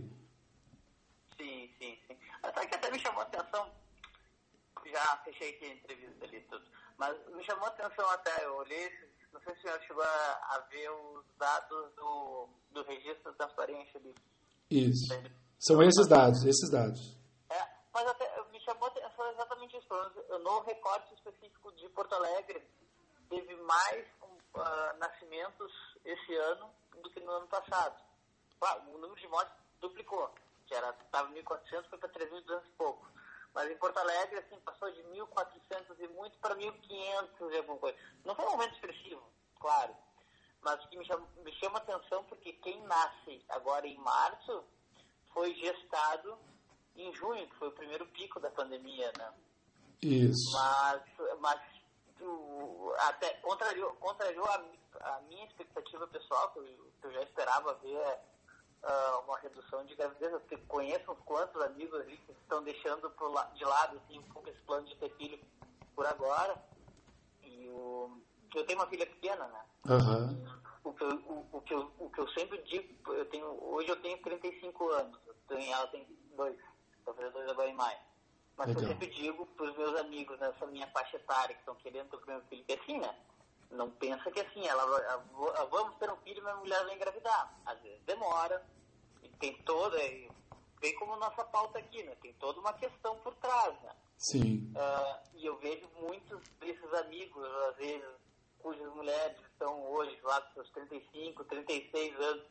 Sim, 1.38 1.70
sim, 1.78 1.96
sim. 2.06 2.18
Até 2.42 2.66
que 2.66 2.74
até 2.74 2.90
me 2.90 2.98
chamou 2.98 3.20
a 3.20 3.24
atenção, 3.24 3.70
já 4.84 5.16
fechei 5.24 5.50
aqui 5.50 5.64
a 5.66 5.74
entrevista 5.74 6.24
ali 6.24 6.40
tudo, 6.42 6.64
mas 6.98 7.16
me 7.28 7.44
chamou 7.44 7.64
a 7.66 7.68
atenção 7.68 8.10
até, 8.10 8.44
eu 8.44 8.56
olhei, 8.56 8.90
não 9.32 9.40
sei 9.42 9.54
se 9.54 9.60
o 9.60 9.62
senhor 9.62 9.80
chegou 9.82 10.02
a, 10.02 10.66
ver 10.70 10.90
os 10.90 11.24
dados 11.38 11.94
do, 11.94 12.48
do 12.72 12.82
registro 12.82 13.30
de 13.30 13.38
transparência 13.38 14.00
ali. 14.00 14.14
Isso. 14.70 15.14
São 15.60 15.80
esses 15.82 16.08
dados, 16.08 16.44
esses 16.44 16.70
dados. 16.70 17.16
É, 17.48 17.66
mas 17.92 18.06
até 18.08 18.42
me 18.50 18.60
chamou 18.60 18.86
a 18.86 18.88
atenção 18.88 19.30
exatamente 19.30 19.76
isso. 19.76 19.88
No 20.42 20.60
recorte 20.62 21.14
específico 21.14 21.72
de 21.72 21.88
Porto 21.90 22.14
Alegre, 22.14 22.62
teve 23.28 23.54
mais 23.56 24.06
ah, 24.56 24.96
nascimentos 24.98 25.72
esse 26.04 26.34
ano 26.34 26.70
do 27.02 27.10
que 27.10 27.20
no 27.20 27.30
ano 27.30 27.46
passado. 27.46 28.13
Claro, 28.64 28.80
o 28.94 28.98
número 28.98 29.20
de 29.20 29.28
mortes 29.28 29.52
duplicou, 29.78 30.34
que 30.66 30.74
era 30.74 30.88
estava 30.88 31.28
1.400, 31.28 31.86
foi 31.90 31.98
para 31.98 32.08
3.200 32.08 32.62
e 32.64 32.70
pouco. 32.78 33.06
Mas 33.52 33.70
em 33.70 33.76
Porto 33.76 33.98
Alegre, 33.98 34.38
assim, 34.38 34.58
passou 34.60 34.90
de 34.90 35.02
1.400 35.02 35.94
e 35.98 36.08
muito 36.08 36.38
para 36.38 36.56
1.500 36.56 37.52
e 37.52 37.56
alguma 37.58 37.76
coisa. 37.76 37.98
Não 38.24 38.34
foi 38.34 38.46
um 38.46 38.48
aumento 38.48 38.72
expressivo, 38.72 39.22
claro. 39.60 39.94
Mas 40.62 40.82
o 40.82 40.88
que 40.88 40.96
me 40.96 41.04
chama, 41.04 41.28
me 41.44 41.52
chama 41.60 41.76
atenção 41.76 42.24
porque 42.24 42.54
quem 42.54 42.80
nasce 42.84 43.44
agora 43.50 43.86
em 43.86 43.98
março 43.98 44.64
foi 45.34 45.54
gestado 45.56 46.38
em 46.96 47.12
junho, 47.16 47.46
que 47.46 47.56
foi 47.56 47.68
o 47.68 47.72
primeiro 47.72 48.06
pico 48.12 48.40
da 48.40 48.50
pandemia, 48.50 49.12
né? 49.18 49.30
Isso. 50.00 50.50
Mas, 50.54 51.02
mas 51.38 51.60
tu, 52.16 52.94
até 53.00 53.34
contrariou, 53.42 53.92
contrariou 53.96 54.46
a, 54.46 54.64
a 55.16 55.20
minha 55.28 55.44
expectativa 55.44 56.06
pessoal, 56.06 56.50
que 56.52 56.60
eu, 56.60 56.64
que 56.98 57.06
eu 57.08 57.12
já 57.12 57.22
esperava 57.24 57.74
ver 57.74 58.33
ah, 58.84 59.22
uma 59.26 59.38
redução 59.38 59.84
de 59.84 59.94
gravidez, 59.94 60.30
porque 60.32 60.56
conheço 60.58 61.10
uns 61.10 61.18
quantos 61.24 61.60
amigos 61.62 62.00
ali 62.00 62.16
que 62.18 62.32
estão 62.32 62.62
deixando 62.62 63.10
pro, 63.10 63.28
la- 63.30 63.50
de 63.54 63.64
lado 63.64 63.96
assim, 63.98 64.18
um 64.18 64.22
pouco 64.24 64.48
esse 64.48 64.60
plano 64.60 64.86
de 64.86 64.94
ter 64.96 65.10
filho 65.16 65.38
por 65.94 66.06
agora. 66.06 66.58
E 67.42 67.68
o, 67.68 68.20
eu 68.54 68.66
tenho 68.66 68.78
uma 68.78 68.88
filha 68.88 69.06
pequena, 69.06 69.46
né? 69.48 69.64
Aham. 69.88 70.38
o 70.82 70.92
que, 70.94 71.02
eu, 71.04 71.08
o, 71.10 71.48
o 71.52 71.60
que 71.62 71.74
eu, 71.74 71.92
o 71.98 72.10
que 72.10 72.20
eu 72.20 72.28
sempre 72.28 72.58
digo, 72.62 73.12
eu 73.12 73.26
tenho, 73.26 73.46
hoje 73.64 73.88
eu 73.88 74.00
tenho 74.00 74.20
35 74.22 74.88
anos, 74.90 75.18
eu 75.26 75.34
tenho, 75.48 75.72
ela 75.72 75.86
tem 75.88 76.06
dois, 76.36 76.56
vou 77.04 77.14
fazer 77.14 77.30
dois 77.30 77.48
agora 77.50 77.68
em 77.68 77.74
maio. 77.74 77.98
Mas 78.56 78.68
Legal. 78.68 78.82
eu 78.82 78.88
sempre 78.88 79.08
digo 79.08 79.46
para 79.46 79.66
os 79.66 79.76
meus 79.76 79.98
amigos 80.00 80.38
nessa 80.38 80.64
minha 80.66 80.86
faixa 80.92 81.16
etária 81.16 81.54
que 81.54 81.60
estão 81.60 81.74
querendo 81.76 82.08
ter 82.10 82.16
o 82.16 82.20
primeiro 82.20 82.46
filho, 82.48 82.64
que 82.64 82.72
é 82.72 82.80
assim, 82.80 82.98
né? 82.98 83.18
Não 83.70 83.90
pensa 83.90 84.30
que 84.30 84.40
é 84.40 84.46
assim, 84.46 84.66
ela, 84.66 84.86
vai- 84.86 85.06
a- 85.06 85.16
vo- 85.32 85.52
vamos 85.70 85.96
ter 85.98 86.10
um 86.10 86.16
filho 86.18 86.38
e 86.38 86.42
minha 86.42 86.56
mulher 86.56 86.84
vai 86.84 86.94
engravidar. 86.94 87.60
Às 87.66 87.80
vezes 87.80 88.00
demora, 88.04 88.64
e 89.22 89.28
tem 89.30 89.56
toda, 89.64 89.96
e 90.02 90.30
bem 90.80 90.94
como 90.96 91.16
nossa 91.16 91.44
pauta 91.44 91.78
aqui, 91.78 92.02
né? 92.02 92.14
Tem 92.22 92.32
toda 92.34 92.60
uma 92.60 92.72
questão 92.74 93.16
por 93.18 93.34
trás, 93.36 93.74
né? 93.82 93.92
Sim. 94.18 94.72
Ah, 94.76 95.20
e 95.34 95.44
eu 95.46 95.56
vejo 95.58 95.88
muitos 96.00 96.40
desses 96.60 96.92
amigos, 96.94 97.44
às 97.70 97.76
vezes, 97.76 98.04
cujas 98.60 98.94
mulheres 98.94 99.36
estão 99.52 99.84
hoje 99.90 100.18
lá 100.22 100.40
com 100.40 100.54
seus 100.54 100.70
35, 100.70 101.44
36 101.44 102.18
anos, 102.20 102.44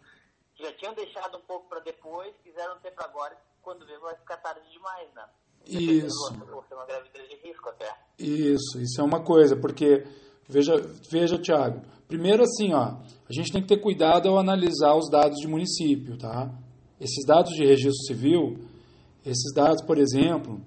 que 0.55 0.63
já 0.63 0.73
tinham 0.73 0.93
deixado 0.93 1.37
um 1.37 1.41
pouco 1.41 1.67
para 1.69 1.79
depois, 1.79 2.35
quiseram 2.43 2.77
ter 2.79 2.91
para 2.91 3.05
agora, 3.05 3.35
quando 3.61 3.85
vê 3.85 3.97
vai 3.99 4.15
ficar 4.17 4.37
tarde 4.37 4.69
demais, 4.71 5.11
né? 5.13 5.27
Isso. 5.65 6.35
Ou 6.53 6.63
ser 6.67 6.73
uma 6.75 6.85
gravidez 6.85 7.29
de 7.29 7.35
risco 7.37 7.69
até. 7.69 7.97
Isso, 8.19 8.79
isso 8.81 8.99
é 8.99 9.03
uma 9.03 9.23
coisa, 9.23 9.55
porque 9.55 10.05
veja, 10.47 10.75
veja, 11.09 11.37
Tiago. 11.37 11.81
Primeiro 12.07 12.43
assim, 12.43 12.73
ó, 12.73 12.95
a 13.29 13.33
gente 13.33 13.51
tem 13.51 13.61
que 13.61 13.67
ter 13.67 13.77
cuidado 13.77 14.29
ao 14.29 14.37
analisar 14.37 14.95
os 14.95 15.09
dados 15.09 15.39
de 15.39 15.47
município, 15.47 16.17
tá? 16.17 16.51
Esses 16.99 17.25
dados 17.25 17.53
de 17.53 17.65
registro 17.65 18.05
civil, 18.05 18.59
esses 19.25 19.53
dados, 19.53 19.83
por 19.83 19.97
exemplo, 19.97 20.61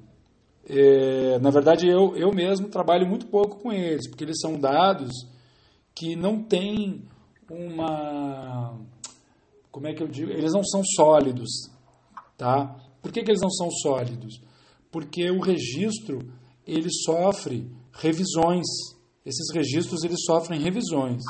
é, 0.68 1.38
na 1.38 1.50
verdade 1.50 1.88
eu, 1.88 2.16
eu 2.16 2.32
mesmo 2.32 2.68
trabalho 2.68 3.06
muito 3.06 3.26
pouco 3.26 3.58
com 3.60 3.72
eles, 3.72 4.08
porque 4.08 4.24
eles 4.24 4.40
são 4.40 4.58
dados 4.58 5.12
que 5.94 6.16
não 6.16 6.42
têm 6.42 7.02
uma 7.48 8.76
como 9.76 9.88
é 9.88 9.92
que 9.92 10.02
eu 10.02 10.08
digo? 10.08 10.30
Eles 10.30 10.54
não 10.54 10.64
são 10.64 10.82
sólidos, 10.82 11.50
tá? 12.34 12.74
Por 13.02 13.12
que, 13.12 13.22
que 13.22 13.30
eles 13.30 13.42
não 13.42 13.50
são 13.50 13.70
sólidos? 13.70 14.40
Porque 14.90 15.30
o 15.30 15.38
registro 15.38 16.20
ele 16.66 16.88
sofre 17.04 17.70
revisões. 17.92 18.64
Esses 19.26 19.52
registros 19.52 20.04
eles 20.04 20.24
sofrem 20.24 20.60
revisões, 20.60 21.24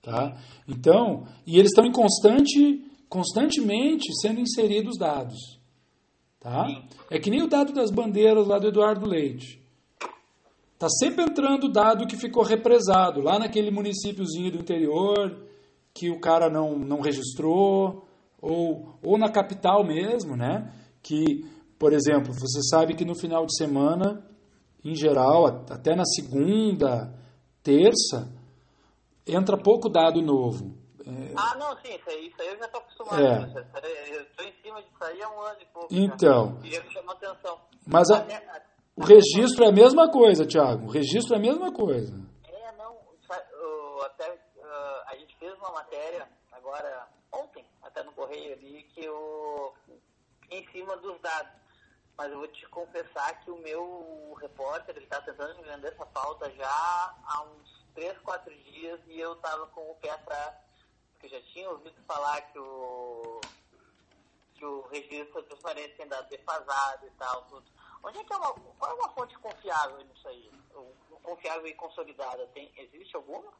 tá? 0.00 0.34
Então, 0.66 1.26
e 1.46 1.58
eles 1.58 1.70
estão 1.70 1.84
em 1.84 1.92
constante, 1.92 2.82
constantemente 3.06 4.10
sendo 4.22 4.40
inseridos 4.40 4.96
dados, 4.96 5.60
tá? 6.40 6.66
É 7.10 7.18
que 7.18 7.28
nem 7.28 7.42
o 7.42 7.48
dado 7.48 7.74
das 7.74 7.90
bandeiras 7.90 8.46
lá 8.46 8.58
do 8.58 8.68
Eduardo 8.68 9.06
Leite. 9.06 9.60
Tá 10.78 10.88
sempre 10.88 11.22
entrando 11.22 11.70
dado 11.70 12.06
que 12.06 12.16
ficou 12.16 12.42
represado 12.42 13.20
lá 13.20 13.38
naquele 13.38 13.70
municípiozinho 13.70 14.50
do 14.50 14.58
interior 14.58 15.38
que 15.94 16.08
o 16.08 16.18
cara 16.18 16.48
não, 16.48 16.78
não 16.78 17.00
registrou 17.00 18.08
ou, 18.40 18.98
ou 19.02 19.18
na 19.18 19.30
capital 19.30 19.84
mesmo, 19.84 20.34
né? 20.34 20.72
Que, 21.02 21.44
por 21.78 21.92
exemplo, 21.92 22.32
você 22.32 22.62
sabe 22.70 22.94
que 22.94 23.04
no 23.04 23.14
final 23.14 23.44
de 23.44 23.54
semana, 23.54 24.24
em 24.84 24.94
geral, 24.94 25.46
até 25.46 25.94
na 25.94 26.04
segunda, 26.04 27.12
terça, 27.62 28.28
entra 29.26 29.56
pouco 29.56 29.88
dado 29.88 30.20
novo. 30.22 30.76
É, 31.04 31.32
Ah, 31.36 31.56
não, 31.56 31.76
sim, 31.80 31.94
isso 31.94 32.08
aí, 32.10 32.28
isso 32.28 32.40
aí 32.40 32.48
eu 32.48 32.58
já 32.58 32.66
estou 32.66 32.80
acostumado. 32.80 33.20
É. 33.20 34.16
Eu 34.16 34.22
estou 34.22 34.46
em 34.46 34.52
cima 34.62 34.82
disso 34.82 35.02
aí 35.04 35.22
há 35.22 35.28
um 35.30 35.40
ano 35.40 35.56
e 35.60 35.66
pouco. 35.66 35.88
Então. 35.90 36.58
Já. 36.64 36.80
E 36.84 36.92
chamou 36.92 37.12
atenção. 37.12 37.58
Mas 37.86 38.10
a- 38.10 38.24
O 38.96 39.04
registro 39.04 39.64
é 39.64 39.68
a 39.68 39.72
mesma 39.72 40.10
coisa, 40.10 40.46
Tiago. 40.46 40.86
O 40.86 40.90
registro 40.90 41.34
é 41.34 41.38
a 41.38 41.40
mesma 41.40 41.72
coisa. 41.72 42.14
É, 42.44 42.72
não. 42.76 42.96
Até 44.04 44.30
uh, 44.30 45.02
a 45.08 45.16
gente 45.16 45.36
fez 45.38 45.52
uma 45.58 45.70
matéria 45.72 46.28
agora, 46.52 47.08
ontem, 47.32 47.64
até 47.82 48.02
no 48.04 48.12
correio 48.12 48.52
ali, 48.52 48.82
que 48.94 49.04
eu. 49.04 49.72
em 50.50 50.64
cima 50.70 50.96
dos 50.98 51.18
dados. 51.20 51.52
Mas 52.16 52.30
eu 52.30 52.38
vou 52.38 52.48
te 52.48 52.66
confessar 52.68 53.40
que 53.42 53.50
o 53.50 53.58
meu 53.58 54.36
repórter 54.40 54.96
está 54.98 55.20
tentando 55.22 55.56
me 55.56 55.64
vender 55.64 55.88
essa 55.88 56.06
pauta 56.06 56.50
já 56.50 57.14
há 57.24 57.44
uns 57.44 57.84
3, 57.94 58.18
4 58.18 58.54
dias 58.64 59.00
e 59.06 59.18
eu 59.18 59.32
estava 59.32 59.66
com 59.68 59.80
o 59.90 59.94
pé 59.96 60.10
atrás, 60.10 60.54
porque 61.12 61.28
já 61.28 61.40
tinha 61.52 61.70
ouvido 61.70 61.96
falar 62.06 62.40
que 62.52 62.58
o, 62.58 63.40
que 64.54 64.64
o 64.64 64.82
registro 64.92 65.42
de 65.42 65.48
transparência 65.48 65.96
tem 65.96 66.08
dado 66.08 66.28
defasado 66.28 67.06
e 67.06 67.10
tal, 67.10 67.42
tudo. 67.42 67.64
Onde 68.02 68.18
é 68.18 68.24
que 68.24 68.32
é 68.32 68.36
uma, 68.36 68.52
qual 68.52 68.90
é 68.90 68.94
uma 68.94 69.08
fonte 69.10 69.38
confiável 69.38 69.98
nisso 69.98 70.28
aí? 70.28 70.50
Confiável 71.22 71.66
e 71.66 71.74
consolidada, 71.74 72.46
tem, 72.48 72.70
existe 72.76 73.16
alguma? 73.16 73.50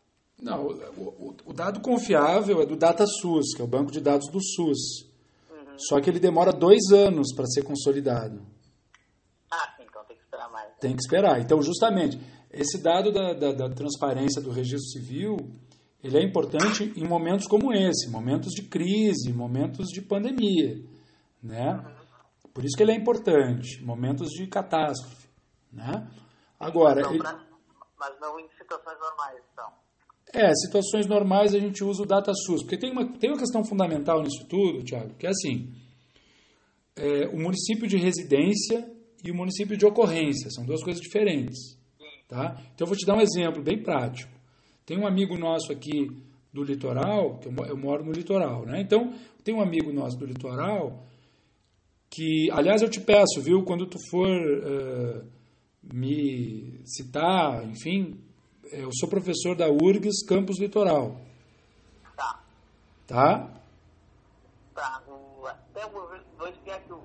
Não, 0.41 0.67
o, 0.67 0.73
o, 0.73 1.37
o, 1.47 1.53
dado 1.53 1.81
confiável 1.81 2.61
é 2.61 2.67
do 2.67 2.77
DataSUS, 2.77 3.55
que 3.55 3.63
é 3.63 3.65
o 3.65 3.69
banco 3.69 3.93
de 3.93 4.01
dados 4.01 4.29
do 4.29 4.41
SUS. 4.43 5.12
Uhum. 5.73 5.79
Só 5.79 6.01
que 6.01 6.09
ele 6.09 6.21
demora 6.21 6.53
dois 6.53 6.93
anos 6.93 7.35
para 7.35 7.47
ser 7.47 7.63
consolidado. 7.63 8.43
Ah, 9.51 9.75
sim, 9.77 9.85
então 9.89 10.05
tem 10.05 10.17
que 10.17 10.23
esperar 10.23 10.51
mais. 10.51 10.69
Né? 10.69 10.77
Tem 10.81 10.93
que 10.95 11.03
esperar. 11.03 11.41
Então, 11.41 11.63
justamente, 11.63 12.21
esse 12.51 12.83
dado 12.83 13.11
da, 13.11 13.33
da, 13.33 13.53
da 13.53 13.69
transparência 13.71 14.41
do 14.41 14.51
registro 14.51 14.89
civil, 14.91 15.37
ele 16.03 16.19
é 16.19 16.23
importante 16.23 16.93
em 16.97 17.07
momentos 17.07 17.47
como 17.47 17.73
esse, 17.73 18.11
momentos 18.11 18.53
de 18.53 18.63
crise, 18.63 19.33
momentos 19.33 19.89
de 19.89 20.03
pandemia, 20.03 20.85
né? 21.43 21.75
Uhum. 21.75 22.03
Por 22.53 22.65
isso 22.65 22.77
que 22.77 22.83
ele 22.83 22.93
é 22.93 22.97
importante, 22.97 23.83
momentos 23.83 24.29
de 24.31 24.47
catástrofe, 24.47 25.29
né? 25.73 26.07
Agora, 26.61 27.01
ele... 27.01 27.23
mas 27.99 28.21
não 28.21 28.39
em 28.39 28.49
situações 28.59 28.99
normais, 28.99 29.43
então. 29.53 29.82
É, 30.33 30.51
situações 30.55 31.07
normais 31.07 31.55
a 31.55 31.59
gente 31.59 31.85
usa 31.85 32.03
o 32.03 32.07
DataSUS, 32.07 32.63
porque 32.63 32.79
tem 32.79 32.91
uma, 32.91 33.07
tem 33.19 33.31
uma 33.31 33.39
questão 33.39 33.63
fundamental 33.65 34.23
nisso 34.23 34.47
tudo, 34.49 34.83
Tiago, 34.83 35.15
que 35.19 35.27
é 35.27 35.31
assim, 35.31 35.71
é, 36.97 37.29
o 37.29 37.39
município 37.39 37.87
de 37.87 37.99
residência 37.99 38.91
e 39.23 39.31
o 39.31 39.35
município 39.35 39.77
de 39.77 39.85
ocorrência, 39.85 40.51
são 40.51 40.65
duas 40.65 40.83
coisas 40.83 41.03
diferentes. 41.03 41.79
Tá? 42.27 42.57
Então 42.75 42.87
eu 42.87 42.87
vou 42.87 42.97
te 42.97 43.05
dar 43.05 43.15
um 43.15 43.21
exemplo 43.21 43.63
bem 43.63 43.83
prático. 43.83 44.33
Tem 44.87 44.99
um 44.99 45.07
amigo 45.07 45.37
nosso 45.37 45.71
aqui 45.71 46.11
do 46.53 46.63
litoral, 46.63 47.39
que 47.39 47.49
eu 47.49 47.77
moro 47.77 48.05
no 48.05 48.13
litoral, 48.13 48.67
né? 48.67 48.81
Então, 48.81 49.13
tem 49.43 49.55
um 49.55 49.61
amigo 49.61 49.93
nosso 49.93 50.19
do 50.19 50.27
litoral 50.27 51.07
que, 52.11 52.51
aliás, 52.51 52.83
eu 52.83 52.91
te 52.91 53.01
peço, 53.01 53.41
viu, 53.41 53.63
quando 53.63 53.87
tu 53.87 53.97
for 54.11 54.29
uh, 54.29 55.25
me 55.83 56.81
citar, 56.85 57.67
enfim, 57.67 58.19
eu 58.73 58.91
sou 58.93 59.09
professor 59.09 59.57
da 59.57 59.69
URGS 59.69 60.25
Campus 60.27 60.59
Litoral. 60.59 61.21
Tá. 62.17 62.43
Tá? 63.07 63.51
Tá. 64.75 65.03
O, 65.07 65.47
até 65.47 65.87
vou 65.89 66.09
explicar 66.49 66.81
que 66.81 66.93
o, 66.93 67.01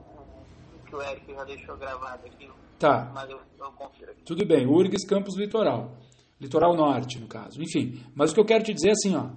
que 0.88 0.96
o 0.96 1.02
Eric 1.02 1.34
já 1.34 1.44
deixou 1.44 1.78
gravado 1.78 2.26
aqui. 2.26 2.50
Tá. 2.80 3.12
Mas 3.14 3.30
eu, 3.30 3.40
eu 3.60 3.72
confiro 3.74 4.12
aqui. 4.12 4.24
Tudo 4.24 4.46
bem. 4.46 4.66
URGS 4.66 5.06
Campus 5.06 5.36
Litoral. 5.38 5.92
Litoral 6.40 6.76
Norte, 6.76 7.20
no 7.20 7.28
caso. 7.28 7.62
Enfim. 7.62 8.02
Mas 8.16 8.32
o 8.32 8.34
que 8.34 8.40
eu 8.40 8.46
quero 8.46 8.64
te 8.64 8.74
dizer 8.74 8.90
é 8.90 8.92
assim, 8.92 9.16
ó. 9.16 9.30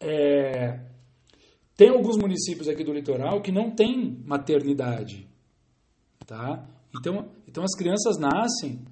É, 0.00 0.80
tem 1.76 1.88
alguns 1.88 2.18
municípios 2.18 2.68
aqui 2.68 2.84
do 2.84 2.92
litoral 2.92 3.40
que 3.40 3.50
não 3.50 3.70
tem 3.70 4.22
maternidade, 4.26 5.26
tá? 6.26 6.66
Então, 6.94 7.30
então 7.46 7.64
as 7.64 7.74
crianças 7.74 8.18
nascem 8.18 8.84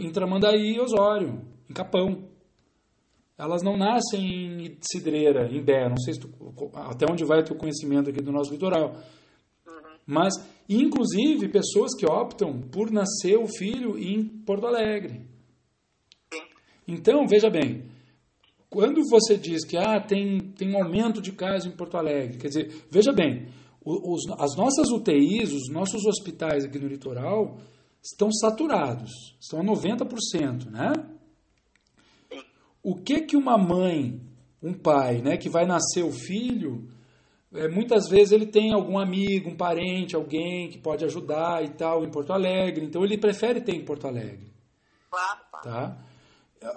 em 0.00 0.10
Tramandaí 0.10 0.74
e 0.74 0.80
Osório, 0.80 1.42
em 1.68 1.72
Capão. 1.72 2.28
Elas 3.36 3.62
não 3.62 3.76
nascem 3.76 4.64
em 4.64 4.78
Cidreira, 4.80 5.48
em 5.50 5.62
Bé, 5.62 5.88
não 5.88 5.96
sei 5.96 6.14
tu, 6.14 6.28
até 6.74 7.04
onde 7.10 7.24
vai 7.24 7.40
o 7.40 7.44
teu 7.44 7.56
conhecimento 7.56 8.10
aqui 8.10 8.22
do 8.22 8.30
nosso 8.30 8.52
litoral. 8.52 8.96
Mas, 10.06 10.34
inclusive, 10.68 11.48
pessoas 11.48 11.94
que 11.98 12.06
optam 12.06 12.60
por 12.60 12.90
nascer 12.90 13.36
o 13.36 13.48
filho 13.48 13.98
em 13.98 14.24
Porto 14.24 14.66
Alegre. 14.66 15.26
Então, 16.86 17.26
veja 17.26 17.50
bem, 17.50 17.86
quando 18.68 19.00
você 19.08 19.36
diz 19.36 19.64
que 19.64 19.76
ah, 19.76 20.00
tem, 20.00 20.38
tem 20.38 20.72
um 20.72 20.82
aumento 20.82 21.20
de 21.20 21.32
casos 21.32 21.66
em 21.66 21.76
Porto 21.76 21.96
Alegre, 21.96 22.38
quer 22.38 22.48
dizer, 22.48 22.86
veja 22.90 23.12
bem, 23.12 23.48
os, 23.84 24.22
as 24.38 24.56
nossas 24.56 24.90
UTIs, 24.90 25.52
os 25.52 25.72
nossos 25.72 26.04
hospitais 26.04 26.64
aqui 26.64 26.78
no 26.78 26.88
litoral 26.88 27.58
estão 28.02 28.30
saturados, 28.32 29.10
estão 29.40 29.60
a 29.60 29.64
90%, 29.64 30.70
né? 30.70 30.92
O 32.84 32.94
que 32.94 33.22
que 33.22 33.34
uma 33.34 33.56
mãe, 33.56 34.20
um 34.62 34.74
pai, 34.74 35.22
né, 35.22 35.38
que 35.38 35.48
vai 35.48 35.64
nascer 35.64 36.04
o 36.04 36.12
filho, 36.12 36.86
é, 37.54 37.66
muitas 37.66 38.08
vezes 38.08 38.30
ele 38.30 38.46
tem 38.46 38.74
algum 38.74 38.98
amigo, 38.98 39.48
um 39.48 39.56
parente, 39.56 40.14
alguém 40.14 40.68
que 40.68 40.78
pode 40.78 41.02
ajudar 41.02 41.64
e 41.64 41.70
tal 41.70 42.04
em 42.04 42.10
Porto 42.10 42.34
Alegre, 42.34 42.84
então 42.84 43.02
ele 43.02 43.16
prefere 43.16 43.62
ter 43.62 43.74
em 43.74 43.84
Porto 43.84 44.06
Alegre. 44.06 44.52
Tá? 45.62 45.96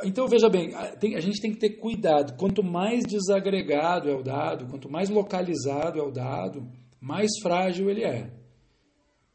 Então, 0.04 0.28
veja 0.28 0.50
bem, 0.50 0.74
a 0.76 1.20
gente 1.20 1.42
tem 1.42 1.52
que 1.52 1.60
ter 1.60 1.72
cuidado. 1.72 2.38
Quanto 2.38 2.64
mais 2.64 3.04
desagregado 3.06 4.10
é 4.10 4.16
o 4.16 4.24
dado, 4.24 4.68
quanto 4.68 4.90
mais 4.90 5.10
localizado 5.10 6.00
é 6.00 6.04
o 6.04 6.12
dado, 6.12 6.70
mais 7.00 7.32
frágil 7.42 7.90
ele 7.90 8.04
é. 8.04 8.32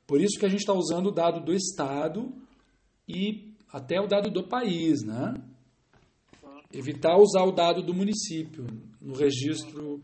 Por 0.06 0.20
isso 0.20 0.38
que 0.38 0.46
a 0.46 0.48
gente 0.48 0.60
está 0.60 0.72
usando 0.72 1.06
o 1.06 1.12
dado 1.12 1.40
do 1.40 1.54
Estado 1.54 2.32
e 3.08 3.54
até 3.72 4.00
o 4.00 4.06
dado 4.06 4.30
do 4.30 4.46
país, 4.46 5.02
né? 5.02 5.34
Evitar 6.72 7.16
usar 7.16 7.42
o 7.42 7.52
dado 7.52 7.82
do 7.82 7.92
município 7.92 8.66
no 9.00 9.14
registro, 9.14 10.02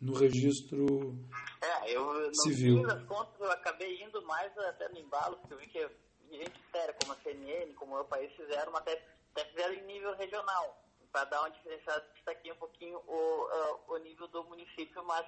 no 0.00 0.14
registro 0.14 1.18
é, 1.60 1.92
eu, 1.92 2.32
civil. 2.34 2.76
No 2.76 2.86
das 2.86 3.02
contas, 3.04 3.40
eu 3.40 3.50
acabei 3.50 4.02
indo 4.02 4.22
mais 4.26 4.56
até 4.58 4.88
no 4.90 4.98
embalo, 4.98 5.36
porque 5.38 5.54
eu 5.54 5.58
vi 5.58 5.66
que 5.66 5.88
gente 6.36 6.60
séria, 6.72 6.94
como 7.02 7.12
a 7.12 7.22
CNN, 7.22 7.72
como 7.74 7.98
o 7.98 8.04
país, 8.04 8.30
fizeram 8.34 8.74
até 8.76 9.02
até 9.34 9.44
fizeram 9.50 9.74
em 9.74 9.84
nível 9.84 10.14
regional, 10.14 10.80
para 11.10 11.24
dar 11.24 11.40
uma 11.40 11.50
diferenciada, 11.50 12.06
destaquei 12.14 12.52
um 12.52 12.56
pouquinho 12.56 12.98
o, 13.06 13.44
uh, 13.46 13.94
o 13.94 13.98
nível 13.98 14.28
do 14.28 14.44
município, 14.44 15.04
mas 15.04 15.26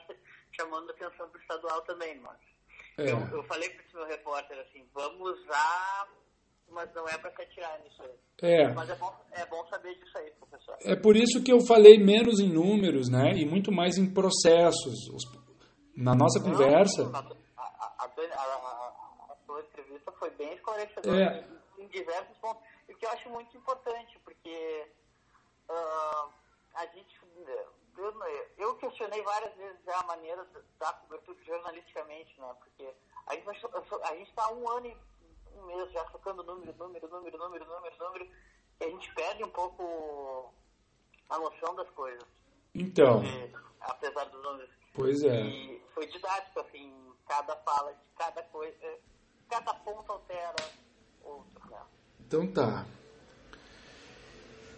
chamando 0.52 0.90
atenção 0.90 1.28
para 1.28 1.38
o 1.38 1.40
estadual 1.40 1.82
também, 1.82 2.18
mas 2.20 2.38
é. 2.98 3.10
eu, 3.10 3.18
eu 3.38 3.42
falei 3.44 3.68
para 3.70 3.84
esse 3.84 3.94
meu 3.94 4.06
repórter 4.06 4.58
assim, 4.60 4.88
vamos 4.94 5.40
usar, 5.40 6.08
mas 6.70 6.92
não 6.94 7.08
é 7.08 7.16
para 7.18 7.30
se 7.34 7.42
atirar 7.42 7.80
nisso 7.80 8.02
aí. 8.02 8.18
É. 8.42 8.72
Mas 8.74 8.90
é 8.90 8.94
bom, 8.96 9.14
é 9.32 9.46
bom 9.46 9.66
saber 9.68 9.94
disso 9.94 10.18
aí, 10.18 10.30
professor. 10.32 10.76
É 10.82 10.96
por 10.96 11.16
isso 11.16 11.42
que 11.42 11.52
eu 11.52 11.60
falei 11.66 11.98
menos 11.98 12.40
em 12.40 12.52
números, 12.52 13.08
né, 13.08 13.32
e 13.34 13.46
muito 13.46 13.72
mais 13.72 13.96
em 13.96 14.12
processos. 14.12 15.08
Na 15.96 16.14
nossa 16.14 16.38
não, 16.40 16.50
conversa... 16.50 17.02
A, 17.02 17.18
a, 17.18 18.04
a, 18.04 19.32
a, 19.32 19.36
sua 19.46 19.60
entrevista 19.60 20.12
foi 20.12 20.30
bem 20.30 20.52
esclarecedora 20.54 21.18
é. 21.18 21.80
em, 21.80 21.84
em 21.84 21.88
diversos 21.88 22.36
pontos 22.38 22.62
que 22.98 23.06
eu 23.06 23.10
acho 23.10 23.28
muito 23.30 23.56
importante, 23.56 24.18
porque 24.24 24.86
uh, 25.68 26.30
a 26.74 26.86
gente. 26.94 27.16
Eu, 27.96 28.12
eu, 28.58 28.76
questionei 28.76 29.22
várias 29.22 29.54
vezes 29.54 29.88
a 29.88 30.02
maneira 30.04 30.46
da 30.78 30.92
cobertura 30.92 31.38
jornalisticamente, 31.44 32.38
né? 32.38 32.54
Porque 32.58 32.94
a 33.26 34.14
gente 34.14 34.28
está 34.28 34.52
um 34.52 34.68
ano 34.68 34.86
e 34.86 34.96
um 35.58 35.66
mês 35.66 35.90
já 35.92 36.04
focando 36.06 36.42
número, 36.42 36.74
número, 36.78 37.08
número, 37.08 37.38
número, 37.38 37.66
número, 37.66 37.96
número, 37.98 38.28
e 38.80 38.84
a 38.84 38.90
gente 38.90 39.14
perde 39.14 39.44
um 39.44 39.50
pouco 39.50 40.52
a 41.28 41.38
noção 41.38 41.74
das 41.74 41.88
coisas. 41.90 42.26
Então. 42.74 43.22
Porque, 43.22 43.56
apesar 43.80 44.24
dos 44.24 44.42
números. 44.42 44.70
Pois 44.94 45.22
é. 45.22 45.40
E 45.40 45.82
foi 45.94 46.06
didático, 46.06 46.60
assim, 46.60 46.92
cada 47.26 47.56
fala 47.56 47.92
de 47.92 48.00
cada 48.16 48.42
coisa, 48.44 48.76
cada 49.48 49.74
ponto 49.74 50.12
altera 50.12 50.56
outro, 51.22 51.70
né? 51.70 51.80
Então 52.20 52.46
tá. 52.46 52.84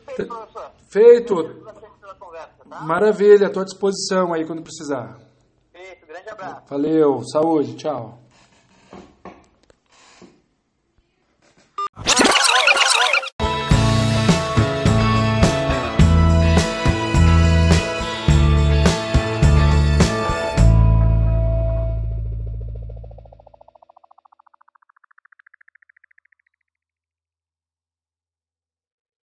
Feito, 0.07 0.27
professor. 0.27 0.73
Feito. 0.91 1.35
Conversa, 2.19 2.65
tá? 2.69 2.81
Maravilha, 2.81 3.47
à 3.47 3.51
tua 3.51 3.65
disposição 3.65 4.33
aí 4.33 4.47
quando 4.47 4.63
precisar. 4.63 5.19
Feito, 5.71 6.07
grande 6.07 6.29
abraço. 6.31 6.67
Valeu, 6.67 7.23
saúde, 7.25 7.77
tchau. 7.77 8.19